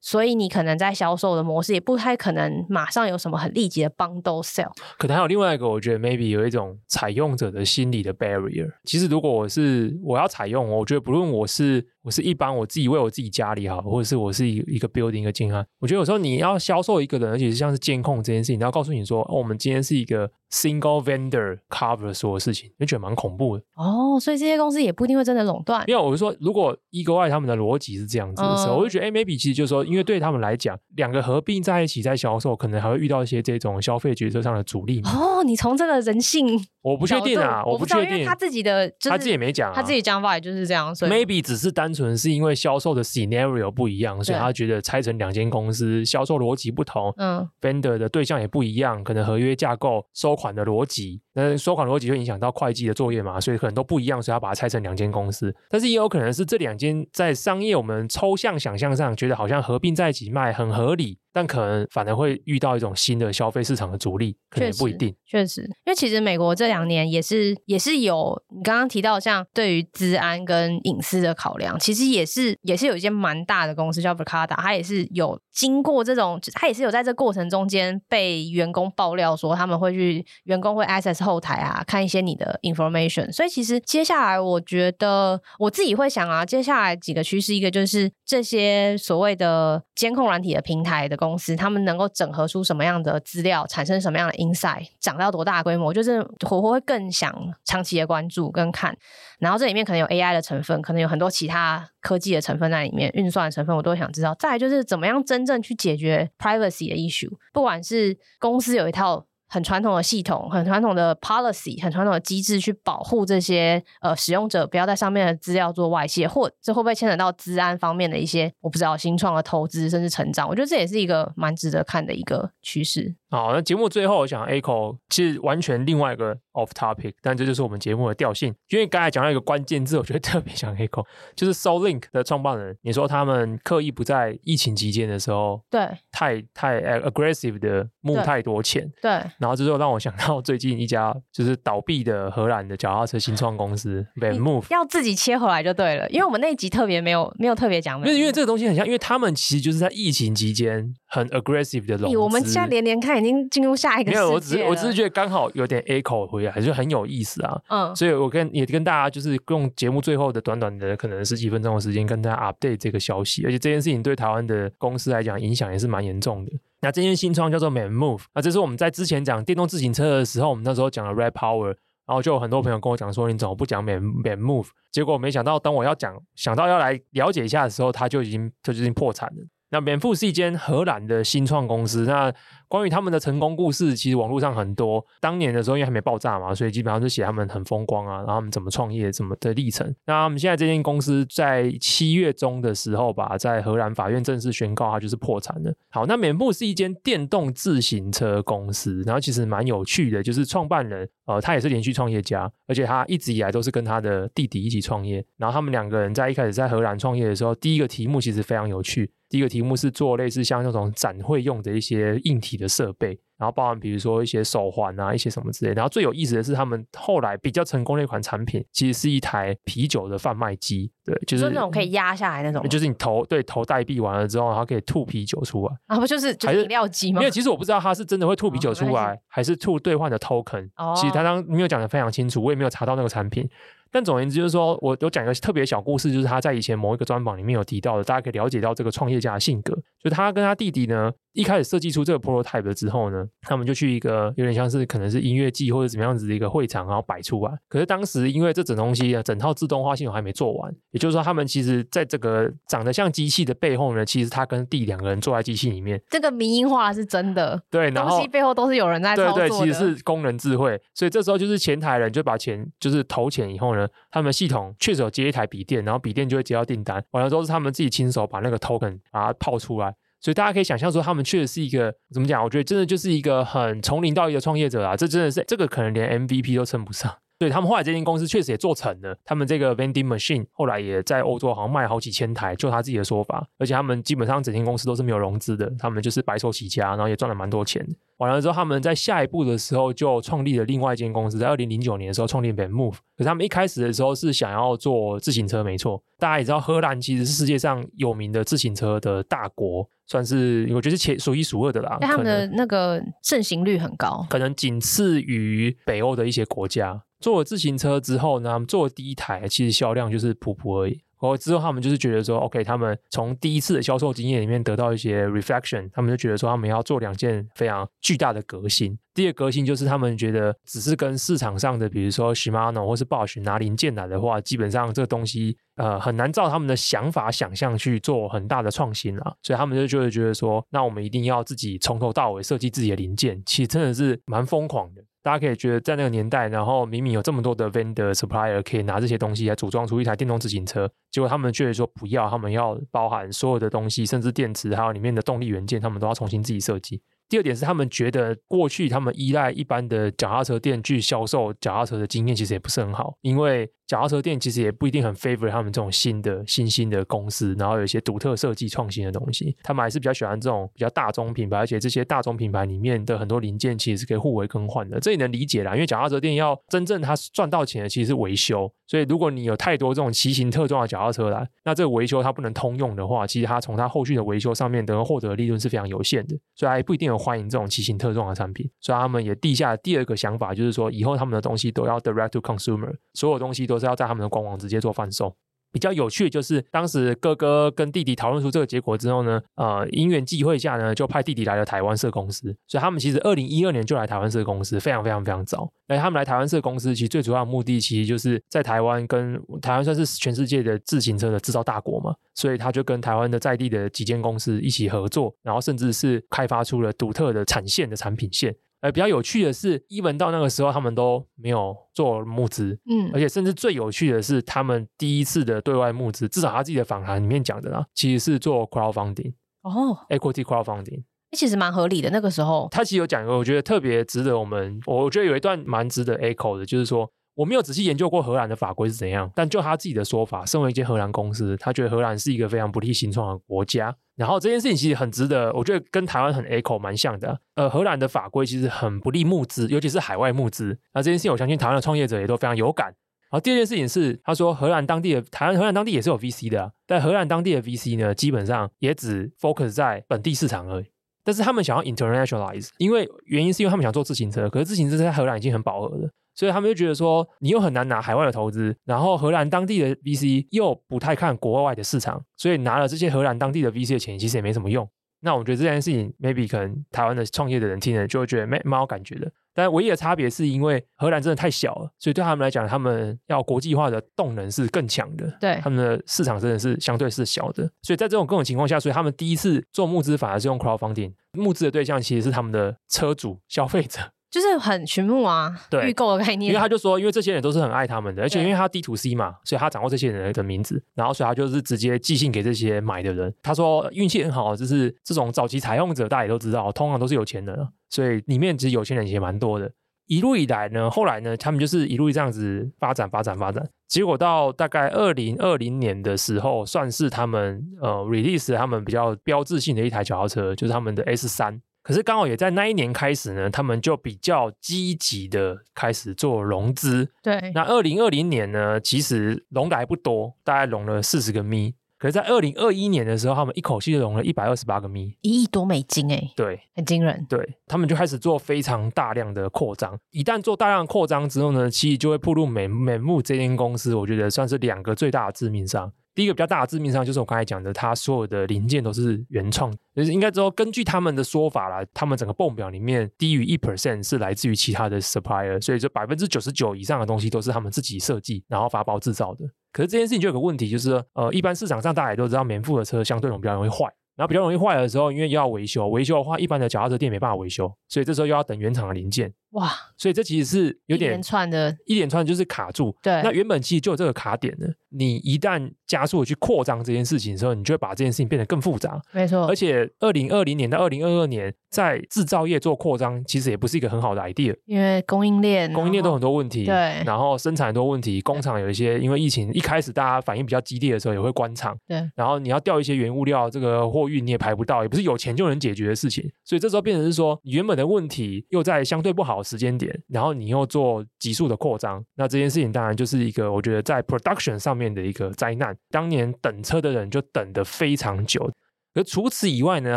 [0.00, 4.72] 所以你可能在销售的模式也不太可能马上有什么很立即的 bundle sell。
[4.96, 8.72] 可能还有另外一个，我觉得 maybe 有一种采用者的心理的 barrier。
[8.84, 11.86] 其实如果我是我要采用，我觉得不论我是。
[12.02, 23.64] 我是一般我自己为我自己家里好，或者是我是一一个 building 一个建案，我觉得有时候你要销售一个人，而且是像是监控这件事情，你要告诉你说，哦，我们今天是一个 single vendor cover 所有事情，你觉得蛮恐怖的。
[23.74, 25.84] 哦，所以这些公司也不一定会真的垄断。
[25.86, 35.02] 因为我是说，如果 Eagle Eye 他们的逻辑是这样子的时候，嗯、我就觉得，哎，maybe 其实就是说，因为对他们来讲，两个合并在一起在销售，可能还会遇到一些这种消费决策上的阻力。
[35.04, 55.54] 哦，你从这个人性，我不确定啊，我不确定，他自己的，就是、他自己也没讲、啊，他自己讲法也就是这样，所以 maybe 只是单纯是因为销售的 scenario 不一样，所以他觉得拆成两间公司，销售逻辑不同，嗯，vendor 的对象也不一样，可能合约架构、收款的逻辑，那收款逻辑会影响到会计的作业嘛，所以可能都不一样，所以要把它拆成两间公司。
[55.70, 61.18] 但是也有可能是这两间在商业我们抽象想象上觉得好像合并在一起卖很合理。
[61.30, 65.14] 但可能反而会遇到一种新的消费市场的阻力，可能不一定。
[65.24, 83.30] 确实，因为其实美国这两年也是也是有你刚刚提到像对于资安跟隐私的考量，其实也是也是有一间蛮大的公司叫 Verkada，它也是有经过这种，它也是有在这过程中间被员工爆料说他们会去员工会 access 后台啊，看一些你的 information。
[83.30, 91.54] 所以其实接下来我觉得我自己会想啊，接下来几个趋势，一个就是这些所谓的监控软体的平台的公司。
[91.54, 97.34] 他们能够整合出什么样的资料，产生什么样的 insight，长到多大规模，就是活活会更想
[97.66, 98.96] 长期的关注跟看。
[99.38, 104.34] 然后这里面可能有 AI 的成分，可能有很多其他科技的成分在里面，运算的成分我都想知道。
[104.38, 109.26] 再来就是怎么样真正去解决 privacy 的 issue，不管是公司有一套。
[109.48, 120.48] 很传统的系统，很传统的 policy，很传统的机制去保护这些呃使用者不要在上面的资料做外泄，或这会不会牵扯到资安方面的一些我不知道新创的投资甚至成长？
[120.48, 123.14] 我觉得这也是一个蛮值得看的一个趋势。
[123.30, 128.54] 好，那节目最后我想 echo 其实完全另外一个 off topic，但这就是我们节目的调性。
[128.70, 131.04] 因为刚才讲到一个关键字，我觉得特别想 echo，
[131.36, 153.18] 就是 SoulLink 的创办人，你说他们刻意不在疫情期间的时候，对，太太 aggressive 的募太多钱，对，然后这就让我想到最近一家就是倒闭的荷兰的脚踏车新创公司 Van Move，要自己切回来就对了，因为我们那一集特别没有没有特别讲，因为因为这个东西很像，因为他们其实就是在疫情期间很 aggressive 的融资，我们现在连连看。
[153.18, 154.12] 已经进入下一个。
[154.12, 157.60] 没有，我只是我只是觉得刚好有点 echo 回来，就很有意思啊。
[157.68, 166.52] 嗯，所以我跟也跟大家就是用节目最后的短短的可能十几分钟的时间跟大家 update 这个消息，而且这件事情对台湾的公司来讲影响也是蛮严重的。
[166.80, 171.66] 那这间新创叫做 Manmove，那这是我们在之前讲电动自行车的时候，我们那时候讲了 Red Power，
[172.06, 174.68] 然后就有很多朋友跟我讲说，你怎么不讲 Man Manmove？
[174.92, 179.46] 结果没想到等我要讲想到要来了解一下的时候，他就已经就已经破产了。
[179.70, 182.34] 那 Manmove 是一间荷兰的新创公司，那。
[182.70, 185.02] 关于他们的成功故事，其实网络上很多。
[185.22, 189.86] 当年的时候，因为还没爆炸嘛，所以基本上就写他们很风光啊，然后他们怎么创业、怎么的历程。
[190.04, 195.72] 那他们现在这间公司在七月中的时候吧，在荷兰法院正式宣告它就是破产了。
[195.88, 205.24] 好，那 Manmove 是一间电动自行车公司，然后其实蛮有趣的，就是创办人呃，他也是连续创业家，而且他一直以来都是跟他的弟弟一起创业。
[205.38, 213.18] 然后他们两个人在一开始在荷兰创业的时候，第一个题目其实非常有趣，第一个题目是做类似像那种展会用的一些硬体的设备。
[213.38, 215.72] 然后包含比如说一些手环啊，一些什么之类。
[215.72, 220.90] 然后最有意思的是，他们后来比较成功的一款产品，其实是一台啤酒的贩卖机。
[221.04, 222.68] 对，就是就那种可以压下来那种。
[222.68, 225.72] 就是你投对投代币完了之后，然后可以吐啤酒出来。
[225.86, 227.20] 啊，不就是就是饮料机吗？
[227.20, 230.68] 因为其实我不知道它是真的会吐啤酒出来，哦、还是吐兑换的 token。
[230.76, 230.92] 哦。
[230.96, 233.48] 其实他当没有讲的非常清楚，我也没有查到那个产品。
[233.90, 239.76] 但总而言之，就是说我有讲一个特别小故事，就是他在以前某一个专访里面有提到的，大家可以了解到这个创业家的性格。
[240.02, 247.52] 就他跟他弟弟呢，一开始设计出这个 prototype 了之后呢，他们就去一个有点像是可能是音乐季或者怎么样子的一个会场，然后摆出来。
[247.68, 256.00] 可是当时因为这整东西啊，整套自动化系统还没做完，也就是说，他们其实在这个长得像机器的背后呢，其实他跟弟两个人坐在机器里面。
[256.08, 259.48] 这个民营化是真的，对，然后东西背后都是有人在操作的。
[259.48, 260.80] 对对，其实是工人智慧。
[260.94, 269.94] 所以这时候就是前台人就把钱就是投钱以后呢，他们系统确实有接一台笔电，然后笔电就会接到订单，完了之后是他们自己亲手把那个 token 把它泡出来。
[270.20, 272.42] 所以大家可以想象说，他们确实是一个怎么讲？
[272.42, 274.96] 我觉得真的就是一个很从零到一的创业者啊！
[274.96, 277.14] 这真的是这个可能连 MVP 都称不上。
[277.38, 283.46] 对，他们后来这间公司确实也做成了，他们这个 vending machine 后来也在欧洲好像卖好几千台，就他自己的说法。
[283.58, 287.86] 而且他们基本上整间公司都是没有融资的，他们就是白手起家，然后也赚了蛮多钱。
[288.16, 292.94] 完了之后，他们在下一步的时候就创立了另外一间公司，在二零零九年的时候创立 VanMoof。
[293.16, 296.02] 可是他们一开始的时候是想要做自行车，没错。
[296.18, 301.98] 大家也知道，荷兰其实是世界上有名的自行车的大国，算是我觉得是前数一数二的啦。
[302.00, 307.00] 他们的那个盛行率很高，可能仅次于北欧的一些国家。
[307.20, 311.00] 做了自行车之后呢，做了第一台，其实销量就是普普而已。
[311.20, 318.96] 然后之后他们就是觉得说，OK，他们从第一次的销售经验里面得到一些 reflection，他们就觉得说他们要做两件非常巨大的革新。
[319.12, 329.34] 第二个革新就是他们觉得只是跟市场上的，比如说 Shimano 或是 Bosch 拿零件来的话，基本上这个东西呃很难照他们的想法想象去做很大的创新啊。
[329.42, 335.02] 所以他们就就会觉得说，那我们一定要自己从头到尾设计自己的零件，其实真的是蛮疯狂的。
[335.22, 347.02] 大家可以觉得，在那个年代，然后明明有这么多的 vendor supplier 可以拿这些东西来组装出一台电动自行车，结果他们却说不要，他们要包含所有的东西，甚至电池还有里面的动力元件，他们都要重新自己设计。
[347.28, 385.34] 第二点是，他们觉得过去他们依赖一般的脚踏车店去销售脚踏车的经验其实也不是很好，因为脚踏车店其实也不一定很 favor 他们这种新的新兴的公司，然后有一些独特设计创新的东西，他们还是比较喜欢这种比较大众品牌，而且这些大众品牌里面的很多零件其实是可以互为更换的，这也能理解啦，因为脚踏车店要真正他赚到钱的其实是维修，所以如果你有太多这种奇形特状的脚踏车来，那这个维修它不能通用的话，其实它从它后续的维修上面能够获得的利润是非常有限的，所以还不一定有欢迎这种奇形特状的产品，所以他们也地下第二个想法，就是说以后他们的东西都要 direct to consumer，所有东西都是要在他们的官网直接做贩售。
[385.70, 392.56] 比较有趣的就是，当时哥哥跟弟弟讨论出这个结果之后呢，呃，因缘际会下呢，就派弟弟来了台湾设公司。
[392.66, 395.70] 所以他们其实二零一二年就来台湾设公司，非常非常非常早。
[395.86, 408.56] 那他们来台湾设公司，其实最主要的目的，其实就是在台湾跟台湾算是全世界的自行车的制造大国嘛，所以他就跟台湾的在地的几间公司一起合作，然后甚至是开发出了独特的产线的产品线。
[408.80, 421.02] 呃，比较有趣的是，even 到那个时候，他们都没有做募资，嗯，而且甚至最有趣的是，他们第一次的对外募资，至少他自己的访谈里面讲的啦，其实是做 crowdfunding，哦，equity crowdfunding，
[421.32, 422.10] 其实蛮合理的。
[422.10, 427.10] 那个时候，他其实有讲过，我觉得特别值得我们，我觉得有一段蛮值得 echo 的，就是说。
[427.38, 433.94] 我没有仔细研究过荷兰的法规是怎样，但就他自己的说法，身为一间荷兰公司，他觉得荷兰是一个非常不利新创的国家。
[434.18, 437.40] 然后这件事情其实很值得，我觉得跟台湾很 echo 蛮像的。
[437.54, 440.76] 呃，荷兰的法规其实很不利募资，尤其是海外募资。
[440.92, 442.88] 那这件事情，我相信台湾的创业者也都非常有感。
[442.88, 450.86] 然后第二件事情是，他说荷兰当地的台湾荷兰当地也是有 VC 的，但荷兰当地的 VC 呢，基本上也只 focus 在本地市场而已。
[451.22, 456.10] 但是他们想要 internationalize，因为原因是因为他们想做自行车，可是自行车在荷兰已经很饱和了。
[456.38, 464.88] 所以他们就觉得说，你又很难拿海外的投资，然后荷兰当地的 VC 又不太看国外的市场，所以拿了这些荷兰当地的 VC 的钱，其实也没什么用。
[465.20, 469.28] 那我觉得这件事情，maybe 可能台湾的创业的人听了就会觉得没蛮有感觉的。
[469.52, 475.28] 但唯一的差别是因为荷兰真的太小了，所以对他们来讲，他们要国际化的动能是更强的。
[475.40, 483.98] 对，他们的市场真的是相对是小的，所以在这种各种情况下，所以他们第一次做募资反而是用 crowdfunding，募资的对象其实是他们的车主消费者。
[484.30, 486.52] 就是很群募啊，对，预购的概念。
[486.52, 493.32] 因为他就说，因为这些人都是很爱他们的，而且因为他 D to C 嘛，所以他掌握这些人的名字，然后所以他就是直接寄信给这些买的人。
[493.42, 499.70] 他说运气很好，就是 这种早期采用者，大家也都知道，通常都是有钱人，所以里面其实有钱人也蛮多的。
[500.06, 511.60] 一路以来呢，后来呢，他们就是一路这样子发展、发展、发展，结果到大概二零二零年的时候，算是他们呃 release 他们比较标志性的一台脚踏车，就是他们的 S 三。
[511.88, 517.10] 可是刚好也在那一年开始呢，他们就比较积极的开始做融资。
[517.22, 521.74] 对，那二零二零年呢，其实融的还不多，大概融了四十个咪。
[521.96, 527.24] 可是，在二零二一年的时候，他们一口气就融了一百二十八个米，一亿多美金哎，对，很惊人。
[527.26, 529.98] 对，他们就开始做非常大量的扩张。
[530.10, 535.90] 一旦做大量扩张之后呢，其实就会步入 VanMoof 这间公司，我觉得算是两个最大的致命伤。
[536.18, 549.44] 第一个比较大的致命伤就是我刚才讲的，它所有的零件都是原创，就是应该说根据他们的说法啦，他们整个泵表里面低于一 percent 是来自于其他的 supplier，所以这百分之九十九以上的东西都是他们自己设计然后发包制造的。
[549.72, 553.84] 可是这件事情就有个问题，就是呃，一般市场上大家也都知道，免付的车相对容比较容易坏。
[554.16, 559.32] 然后比较容易坏的时候，因为又要维修，维修的话，一般的脚踏车店没办法维修，所以这时候又要等原厂的零件。
[559.52, 562.94] 哇，所以这其实是有点一连串的，一连串就是卡住。
[563.02, 569.00] 对，那原本其实就有这个卡点的，你一旦加速的去扩张这件事情的时候，你就会把这件事情变得更复杂。
[569.12, 576.64] 没错，而且二零二零年到二零二二年，在制造业做扩张，其实也不是一个很好的 idea，因为供应链，供应链都很多问题。
[576.64, 581.74] 对，然后生产很多问题，工厂有一些因为疫情一开始大家反应比较激烈的时候，也会关厂。
[581.86, 586.30] 对，然后你要调一些原物料，这个货运你也排不到，也不是有钱就能解决的事情。
[586.44, 589.98] 所以这时候变成是说，你原本的问题又在相对不好时间点。
[590.08, 595.76] 然后你又做急速的扩张，那这件事情当然就是一个我觉得在 production 上面的一个灾难。
[595.90, 598.50] 当年等车的人就等得非常久。
[598.94, 599.96] 而除此以外呢，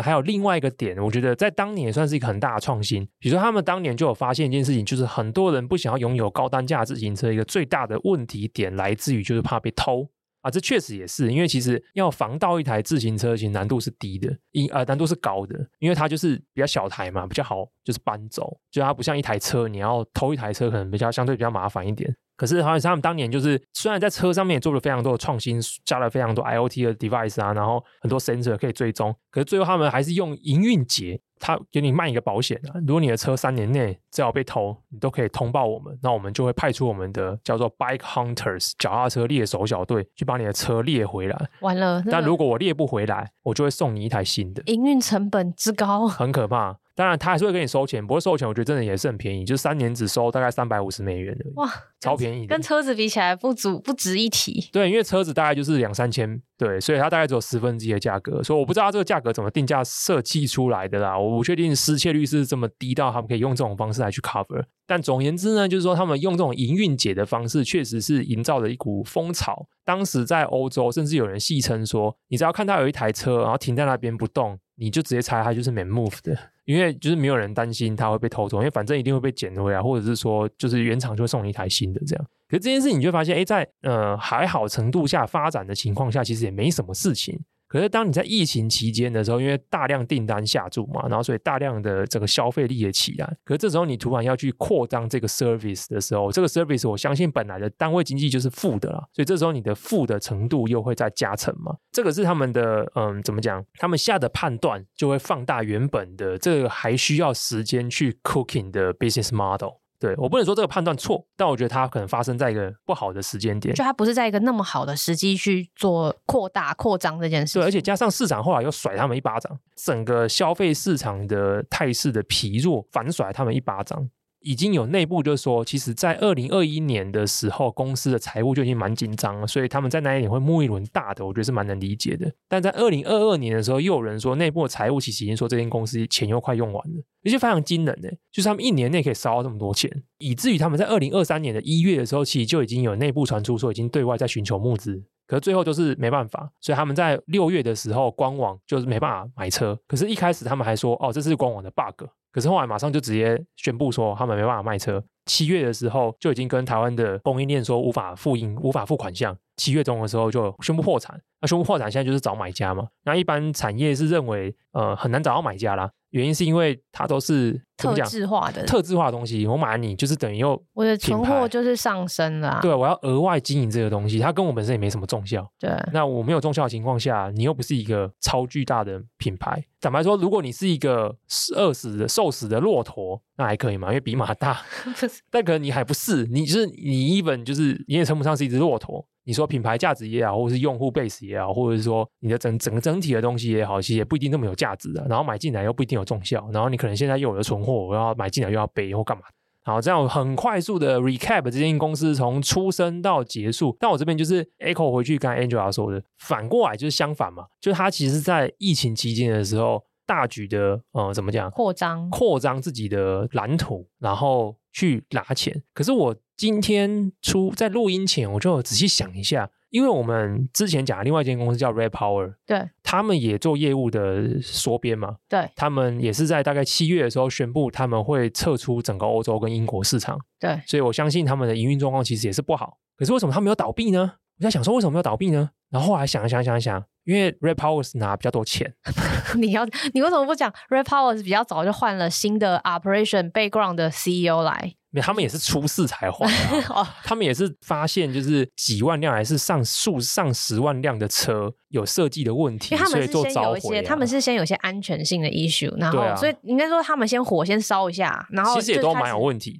[0.00, 3.04] 还有另外一个点，我觉得在当年也算是一个很大的创新。
[3.18, 10.08] 比如说他们当年就有发现一件事情，就是很多人不想要拥有高单价自行车，一个最大的问题点来自于就是怕被偷。
[10.42, 22.14] 啊，这确实也是，因为其实要防盗一台自行车，其实难度是低的，因呃难度是高的，因为它就是比较小台嘛，比较好就是搬走，就它不像一台车，你要偷一台车可能比较相对比较麻烦一点。
[22.36, 31.20] 可是好像他们当年就是虽然在车上面也做了非常多的创新，加了非常多 IoT 的 device 啊，然后很多 sensor 可以追踪，可是最后他们还是用营运节。
[31.44, 41.36] 他给你卖一个保险啊，如果你的车三年内只要被偷，你都可以通报我们，那我们就会派出我们的叫做 Bike Hunters 脚踏车猎手小队去把你的车猎回来。
[41.60, 44.62] 完了，但如果我猎不回来，我就会送你一台新的。
[44.66, 46.78] 营运成本之高，很可怕。
[46.94, 51.70] 当然，他还是会给你收钱，不过收钱我觉得真的也是很便宜，就三年只收大概三百五十美元的，哇，
[52.00, 54.68] 超便宜的，跟车子比起来不足不值一提。
[54.72, 64.64] 对，因为车子大概就是两三千，对，所以它大概只有十分之一的价格，所以我不知道它这个价格怎么定价设计出来的啦，我不确定失窃率是这么低到他们可以用这种方式来去 cover。
[64.86, 69.66] 但总而言之呢，就是说他们用这种营运解的方式，确实是营造了一股风潮。
[69.84, 76.36] 当时在欧洲，甚至有人戏称说，你只要看到有一台车，然后停在那边不动，你就直接猜它就是免 move 的。
[76.64, 82.24] 因为就是没有人担心它会被偷走，因为反正一定会被捡回来，或者是说就是原厂就会送你一台新的这样。
[82.48, 87.40] 可是这件事你就发现，哎，在呃还好程度下发展的情况下，其实也没什么事情。
[87.72, 93.34] 可是当你在疫情期间的时候，因为大量订单下注嘛，然后所以大量的这个消费力也起来。
[93.46, 101.74] 可是这时候你突然要去扩张这个 service 的时候，这个 service 我相信本来的单位经济就是负的啦，所以这时候你的负的程度又会再加成嘛。
[101.90, 103.64] 这个是他们的嗯，怎么讲？
[103.78, 109.81] 他们下的判断就会放大原本的这个还需要时间去 cooking 的 business model。
[110.02, 117.60] 对，我不能说这个判断错，但我觉得它可能发生在一个不好的时间点，就它不是在一个那么好的时机去做扩大扩张这件事。
[117.60, 124.10] 对，而且加上市场后来又甩他们一巴掌，整个消费市场的态势的疲弱，反甩他们一巴掌。
[124.42, 132.32] 已经有内部就是说，其实，在二零二一年的时候，公司的财务就已经蛮紧张了，所以他们在那一年会募一轮大的，我觉得是蛮能理解的。
[132.48, 149.74] 但在二零二二年的时候，又有人说，内部的财务其实已经说，这间公司钱又快用完了，而且非常惊人呢，就是他们一年内可以烧到这么多钱，以至于他们在二零二三年的一月的时候，其实就已经有内部传出说，已经对外在寻求募资，可是最后就是没办法，所以他们在六月的时候，官网就是没办法买车。
[149.88, 152.04] 可是，一开始他们还说，哦，这是官网的 bug。
[152.30, 161.18] 可是后来马上就直接宣布说他们没办法卖车，七月的时候就已经跟台湾的供应链说无法付印、无法付款项，七月中的时候就宣布破产。
[161.40, 162.88] 那宣布破产现在就是找买家嘛。
[163.04, 165.90] 那一般产业是认为呃很难找到买家啦。
[166.12, 172.58] 原因是因为它都是特制化的、特制化的东西，我买你就是等于又我的存货就是上升了。
[172.62, 175.46] 对，我要额外经营这个东西，它跟我本身也没什么重效。
[175.58, 179.64] 对，那我没有重效的情况下，你又不是一个超巨大的品牌。
[179.80, 181.16] 坦白说，如果你是一个
[181.56, 184.60] 饿死的、瘦死的骆驼，那还可以嘛，因为比马大。
[185.28, 189.04] 但可能你还不是，你就是你一本就是你也称不上是一只骆驼。
[189.24, 195.06] 你说品牌价值也好，或者是用户 base 也好，或者是说你的整整个整体的东西也好，其实也不一定那么有价值的。
[195.08, 199.22] 然后买进来又不一定有重效，然后你可能现在又有了存货，我要买进来又要背或干嘛？
[199.64, 203.76] 好，这样很快速的 recap 这间公司从出生到结束。
[203.78, 209.80] 但我这边就是 echo 回去跟 Angela 说的，反过来就是相反嘛，就是他其实在疫情期间的时候
[210.12, 215.62] 大举的呃怎么讲扩张扩张自己的蓝图，然后去拿钱。
[215.72, 216.14] 可是我。
[216.34, 232.78] 今天出在录音前，我就仔细想一下，因为我们之前讲的另外一间公司叫 Red Power，对，他们也做业务的缩编嘛，对，他们也是在大概七月的时候宣布他们会撤出整个欧洲跟英国市场，对，所以我相信他们的营运状况其实也是不好。
[232.96, 234.14] 可是为什么他们没有倒闭呢？
[234.38, 235.50] 我在想说为什么要倒闭呢？
[235.70, 238.74] 然后后来想想想想，因为 Red Powers 拿比较多钱。
[239.38, 239.64] 你要
[239.94, 244.74] 你为什么不讲 Red Powers 比较早就换了新的 Operation Background 的 CEO 来？
[245.00, 259.58] 他们也是出事才换的， 啊， 他们也是发现就是几万辆还是上数上十万辆的车有设计的问题，他们是先有一些，他们是先有些安全性的 issue，然后、啊、所以应该说他们先火先烧一下，然后其实也都蛮有问题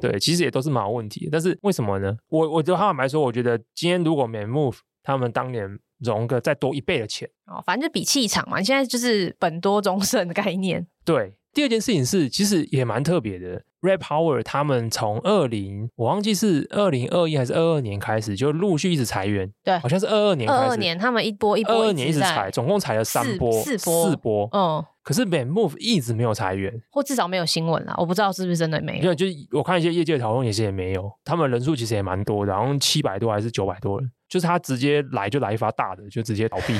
[0.00, 2.14] 的，对，其实也都是蛮有问题的，但是为什么呢？
[2.28, 11.34] 我我对他们来说，我觉得今天如果没 move，他们当年融个再多一倍的钱，哦，反正就比气场嘛，你现在就是本多终胜的概念，对。
[11.54, 13.62] 第二件事情是，其实也蛮特别的。
[13.84, 19.52] Red Power 他们从二零，我忘记是二零二一还是二二年开始，就陆续一直裁员。
[19.62, 20.60] 对，好像是二二年开始。
[20.62, 24.48] 二二年他们一波一波，二二年一直裁，总共裁了三波，四波，四波。
[24.52, 27.94] 嗯，可是 Move 一直没有裁员，或至少没有新闻啦。
[27.98, 29.14] 我不知道是不是真的没有。
[29.14, 31.12] 就我看一些业界的讨论，也是也没有。
[31.22, 34.10] 他们人数其实也蛮多的，好像七百多还是九百多人。
[34.26, 36.74] 就是他直接来就来一发大的，就直接倒闭。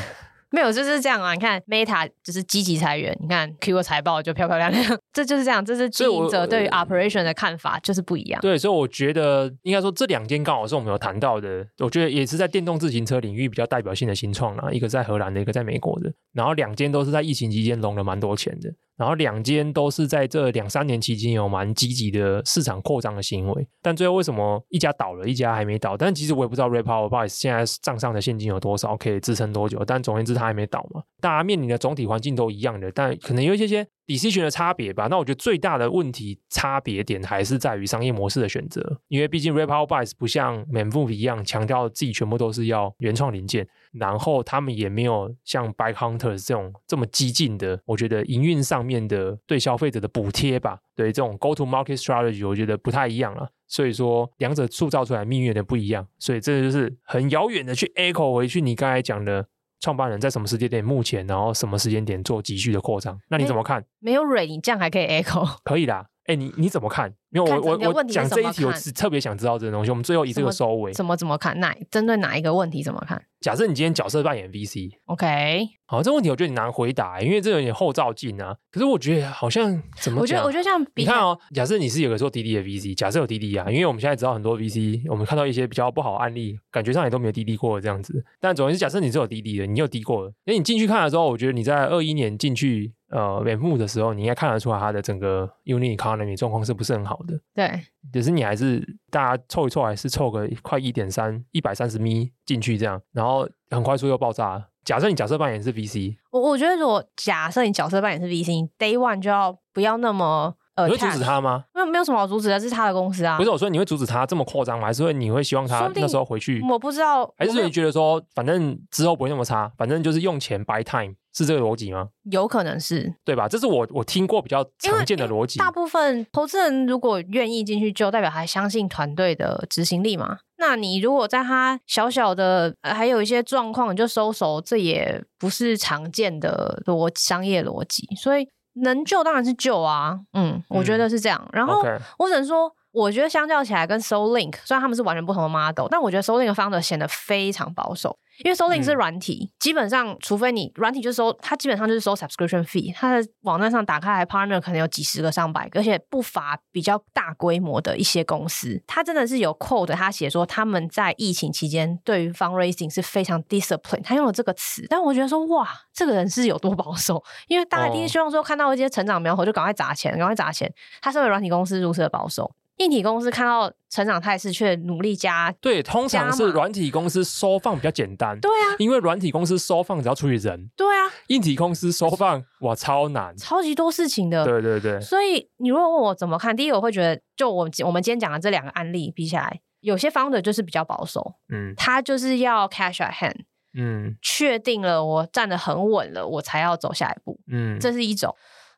[0.55, 1.35] 没有，就是这样啊！
[1.35, 5.65] 你看 Meta 就是积极裁员，你看 Q 的财报就漂漂亮亮， 这就是这样。
[5.65, 8.41] 这是经营者对于 operation 的看法就是不一样。
[8.41, 18.73] 对，所以我觉得应该说这两间刚好是我们有谈到的，我觉得也是在电动自行车领域比较代表性的新创啦，一个在荷兰的，一个在美国的，然后两间都是在疫情期间融了蛮多钱的。
[18.97, 25.97] 然后两间都是在这两三年期间有蛮积极的市场扩张的行为，但最后为什么一家倒了，一家还没倒？
[25.97, 29.85] 但其实我也不知道 Red Power Boys 现在账上的现金有多少，可以支撑多久。
[29.85, 31.03] 但总而言之，它还没倒嘛。
[31.21, 33.87] 大家面临的总体环境都一样的，但可能有一些些。
[34.07, 59.47] Decision 的差别吧，那我觉得最大的问题差别点还是在于商业模式的选择，因为毕竟 RedPowerBuys 不像 Manmove 一样强调自己全部都是要原创零件，然后他们也没有像 BikeHunters 这种这么激进的，我觉得营运上面的对消费者的补贴吧，对这种 Go to Market Strategy，我觉得不太一样了，所以说两者塑造出来命运的不一样，所以这就是很遥远的去 echo 回去你刚才讲的。
[59.85, 60.83] 创办人在什么时间点？
[60.83, 63.21] 目前，然后什么时间点做急剧的扩张？
[63.29, 63.85] 那你怎么看？
[63.99, 65.47] 没有蕊，你这样还可以 echo？
[65.63, 66.07] 可以啦。
[66.27, 67.13] 哎，你你怎么看？
[67.31, 69.91] 因为我我我讲这一题，我是特别想知道这个东西。
[69.91, 71.59] 我们最后以这个收尾，怎么怎么看？
[71.59, 73.23] 哪针对哪一个问题怎么看？
[73.41, 78.55] 假设你今天角色扮演 VC，OK，好，这个问题我觉得你难回答，因为这有点后照镜啊。
[78.71, 80.21] 可是我觉得好像怎么讲？
[80.21, 88.25] 我觉得我觉得像你看哦，假设你是有个做滴滴的 VC，假设有滴滴啊，因为我们现在知道很多 VC，我们看到一些比较不好的案例，感觉上也都没有滴滴过这样子。
[88.41, 92.95] 但总之，假设你是有滴滴的，你有滴过的，那你进去看的时候，我觉得你在二一年进去。
[93.15, 97.39] 呃，尾幕的时候，你应该看得出来它的整个 unit economy 状况是不是很好的？
[97.55, 97.81] 对，
[98.13, 104.67] 只是你还是大家凑一凑，还是凑个快一点三一百三十米进去这样，然后很快速又爆炸。
[104.85, 110.53] 假设你角色扮演是 VC，我我觉得如果假设你角色扮演是 VC，day one 就要不要那么。
[110.77, 111.67] 你会阻止他吗？
[111.73, 113.37] 没有，没有什么好阻止的，这是他的公司啊。
[113.39, 114.87] 不是我说你会阻止他这么扩张吗？
[114.87, 116.61] 还是会你会希望他那时候回去？
[116.69, 117.33] 我不知道。
[117.39, 122.09] 还是你觉得说，反正之后不会那么差，反正就是用钱 buy time，是这个逻辑吗？
[122.31, 123.49] 有可能是，对吧？
[123.49, 125.59] 这是我我听过比较常见的逻辑。
[125.59, 130.39] 大部分投资人如果愿意进去救，代表还相信团队的执行力嘛。
[130.59, 138.49] 那你如果在他小小的还有一些状况你就收手，这也不是常见的逻商业逻辑，所以。
[138.83, 141.41] 能救当然是救啊，嗯，我觉得是这样。
[141.45, 141.81] 嗯、然后
[142.19, 142.73] 我只能说。
[142.95, 158.83] 我觉得相较起来，跟 SoulLink 虽然他们是完全不同的 model，但我觉得 SoulLink 的 founder 显得非常保守，因为 SoulLink 是软体，嗯、基本上除非你软体就是收，它基本上就是收 subscription fee，它的网站上打开来 partner 可能有几十个、上百个，而且不乏比较大规模的一些公司。
[158.87, 167.23] 它真的是有 code，他写说他们在疫情期间对于 fundraising 是非常 discipline，他用了这个词，但我觉得说哇，这个人是有多保守？
[167.49, 170.73] 因为大家一定希望说看到一些成长苗头就赶快砸钱，赶快砸钱。
[171.01, 172.51] 他身为软体公司如此的保守。
[172.79, 175.55] 硬体公司看到成长态势，却努力加。
[175.61, 178.39] 对，通常是软体公司收放比较简单。
[178.41, 180.69] 对啊，因为软体公司收放只要处理人。
[180.77, 184.45] 对啊，硬体公司收放哇超难，超级多事情的。
[184.45, 185.01] 对对对。
[185.01, 191.35] 所以你如果问我怎么看，第一个我会觉得，就我我们今天讲的这两个案例比起来，有些 founder 就是比较保守。
[191.53, 193.45] 嗯，他就是要 cash at hand。
[193.77, 197.39] 嗯，确定了我站得很稳了，我才要走下一步。
[197.51, 198.35] 嗯，这是一种。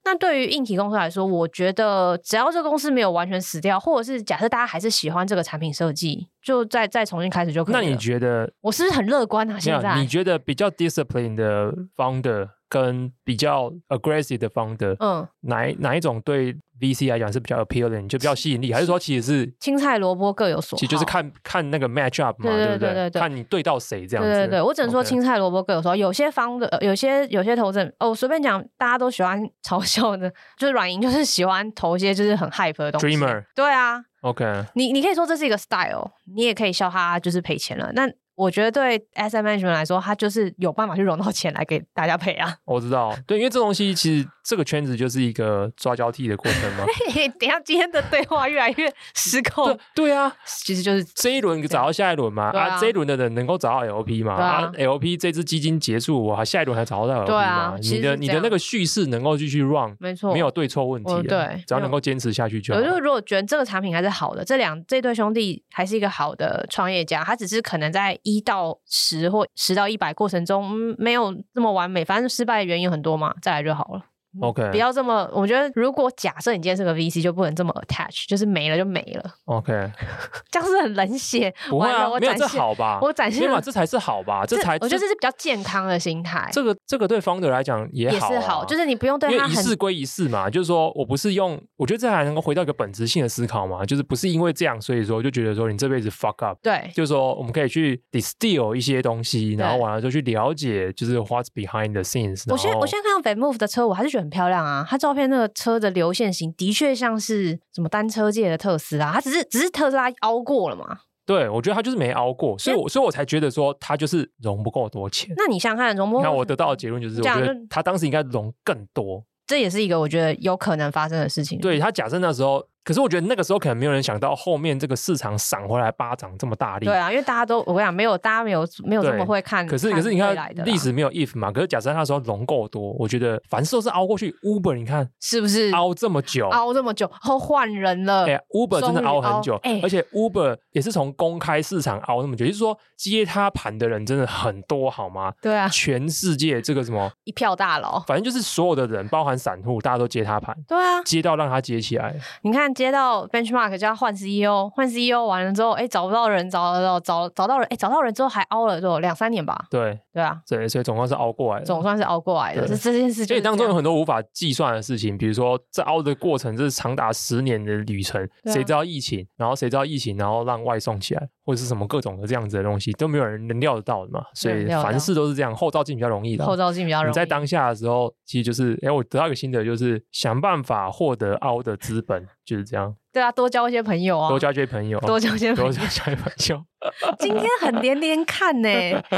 [0.06, 7.80] 那对于硬体公司来说，我觉得只要这个公司没有完全死掉，或者是假设大家还是喜欢这个产品设计，就再再重新开始就可以了。
[7.82, 9.58] 那你觉得我是不是很乐观啊？
[9.58, 20.78] 现在你觉得比较 disciplined 的 founder 跟比较 aggressive 的 founder，嗯，哪哪一种对？VC 来讲是比较 appealing，就比较吸引力，还是说其实是青菜萝卜各有所好？
[20.78, 23.10] 其实就是看看那个 match up 嘛，对不对？
[23.10, 24.30] 看你对到谁这样子。
[24.30, 25.96] 对对对，我只能说青菜萝卜各有所好。
[25.96, 33.06] 有些方的，有些有些投资人哦，随便讲，大家都喜欢嘲笑的， 就是软银就是喜欢投一些就是很 hype 的东西。
[33.06, 33.44] Dreamer。
[33.54, 34.02] 对啊。
[34.22, 34.44] OK。
[34.74, 37.90] 你你可以说这是一个 style，你也可以笑他就是赔钱了。
[37.94, 38.06] 那
[38.36, 42.54] 我觉得对 asset management 来说，它就是有办法去融到钱来给大家配啊。
[42.64, 46.84] 我知道，对，因为这东西其实这个圈子就是一个抓交替的过程嘛。
[47.40, 49.66] 等一下今天的对话越来越失控。
[49.66, 57.36] 对，对啊，其实就是这一轮找到下一轮嘛，啊，啊，这一轮的人能够找到 LP 嘛，啊，啊，LP 这支基金结束，我下一轮还找到 LP 嘛？
[57.36, 61.22] 啊、你的你的那个叙事能够继续 run，没错，没有对错问题。
[61.22, 62.80] 对，只要能够坚持下去就好。
[62.80, 74.04] 我就如果觉得这个产品还是好的，这两这对兄弟还是一个好的创业家，他只是可能在一到十或十到一百过程中，嗯，没有这么完美，反正失败的原因很多嘛，再来就好了。
[74.40, 75.28] OK，不要这么。
[75.32, 79.34] 我觉得如果假设你今天是个 VC，就不能这么 attach，就是没了就没了。
[79.46, 79.72] OK，
[80.50, 81.52] 这样是很冷血。
[81.68, 82.98] 不会啊，我没有这好吧？
[83.00, 84.44] 我展现嘛，这才是好吧？
[84.46, 86.48] 这才我觉得这是比较健康的心态。
[86.52, 96.58] 这个这个对 founder 来讲也好，啊，也是好，就是你不用对他因为一事归一事嘛，就是说我不是用，我觉得这还能够回到一个本质性的思考嘛，就是不是因为这样，所以说就觉得说你这辈子 fuck up。
[96.62, 102.44] 对，就是说我们可以去 distill 一些东西，然后完了之后去了解，就是 what's behind the scenes。
[102.50, 110.98] 我现在我现在看到 VanMoof 的车，我还是觉得很漂亮啊，它照片那个车的流线型的确像是什么单车界的特斯拉，它只是只是特斯拉凹过了嘛？
[111.24, 115.32] 对，我觉得它就是没凹过，所以我所以我才觉得说它就是融不够多钱。
[115.36, 116.22] 那你想想看，融不够？
[116.22, 119.24] 那我得到的结论就是，我觉得他当时应该融更多。
[119.46, 121.58] 这也是一个我觉得有可能发生的事情。
[121.60, 122.66] 对，他假设那时候。
[122.86, 126.86] 可是我觉得那个时候可能没有人想到后面这个市场闪回来巴掌这么大力。
[126.86, 129.66] 对啊，因为大家都我跟你讲，没有大家没有没有这么会看。
[129.66, 131.50] 可是可是你看历史没有 if 嘛？
[131.50, 134.30] 可是假设那时候融够多，我觉得凡事都是熬过去。
[134.44, 136.46] Uber 你看是不是熬这么久？
[136.50, 138.24] 熬这么久，然后换人了。
[138.26, 145.32] 哎，Uber 真的熬很久，哎，而且 Uber 也是从公开市场熬那么久，就是说接他盘的人真的很多，好吗？
[145.42, 150.56] 对啊，全世界这个什么一票大佬，反正就是所有的人，包含散户，大家都接他盘。
[150.68, 152.14] 对啊，接到让他接起来。
[152.42, 153.76] 你看接到 Benchmark。
[153.76, 159.66] 就要换 CEO，换 CEO 完了之后，哎，找不到人，找找找找到人，哎，找到人之后还熬了就两三年吧。
[159.70, 162.68] 对对啊，对，所以总算是熬过来了，总算是熬过来的。
[162.68, 168.28] 这这件事情，所以当中有很多无法计算的事情，比如说在熬的过程，这是长达十年的旅程。
[168.44, 169.26] 谁知道疫情？
[169.36, 170.16] 然后谁知道疫情？
[170.16, 174.24] 然后让外送起来，或者是什么各种的这样子的东西，都没有人能料得到的嘛。
[174.34, 176.44] 所以凡事都是这样，后照镜比较容易的。
[176.44, 177.10] 后照镜比较容易。
[177.10, 182.94] 你在当下的时候，其实就是，哎，我得到一个心得，就是想办法获得凹的资本，就是这样。
[183.16, 186.62] 对啊，多交一些朋友啊，多交一些朋友，多交一些朋友，多交一些朋友。
[187.18, 188.68] 今天很连连看呢，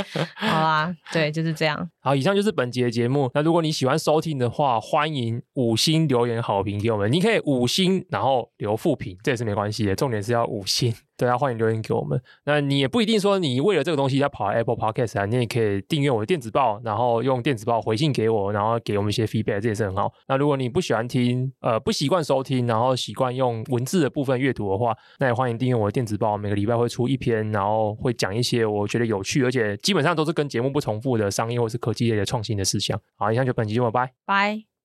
[0.39, 1.91] 好啊，对，就是这样。
[2.01, 3.29] 好，以上就是本集的节目。
[3.35, 7.11] 那如果你喜欢收听的话，欢迎五星留言好评给我们。
[7.11, 9.97] 你可以五星，然后留负评，这也是没关系的。
[9.97, 10.95] 重点是要五星。
[11.19, 12.19] 对啊，欢迎留言给我们。
[12.47, 20.13] 那你也不一定说你为了这个东西要跑 Apple Podcast 啊，你也可以订阅我的电子报，然后用电子报回信给我，然后给我们一些 feedback，这也是很好。
[20.29, 33.01] 那如果你不喜欢听，呃，不习惯收听，然后习惯用文字的部分阅读的话，那也欢迎订阅我的电子报，每个礼拜会出一篇，然后会讲一些我觉得有趣，而且基本上都是跟节目不重复的商业或是科技类的创新的事项。
[33.17, 34.78] 好，以上就本期节目，拜拜。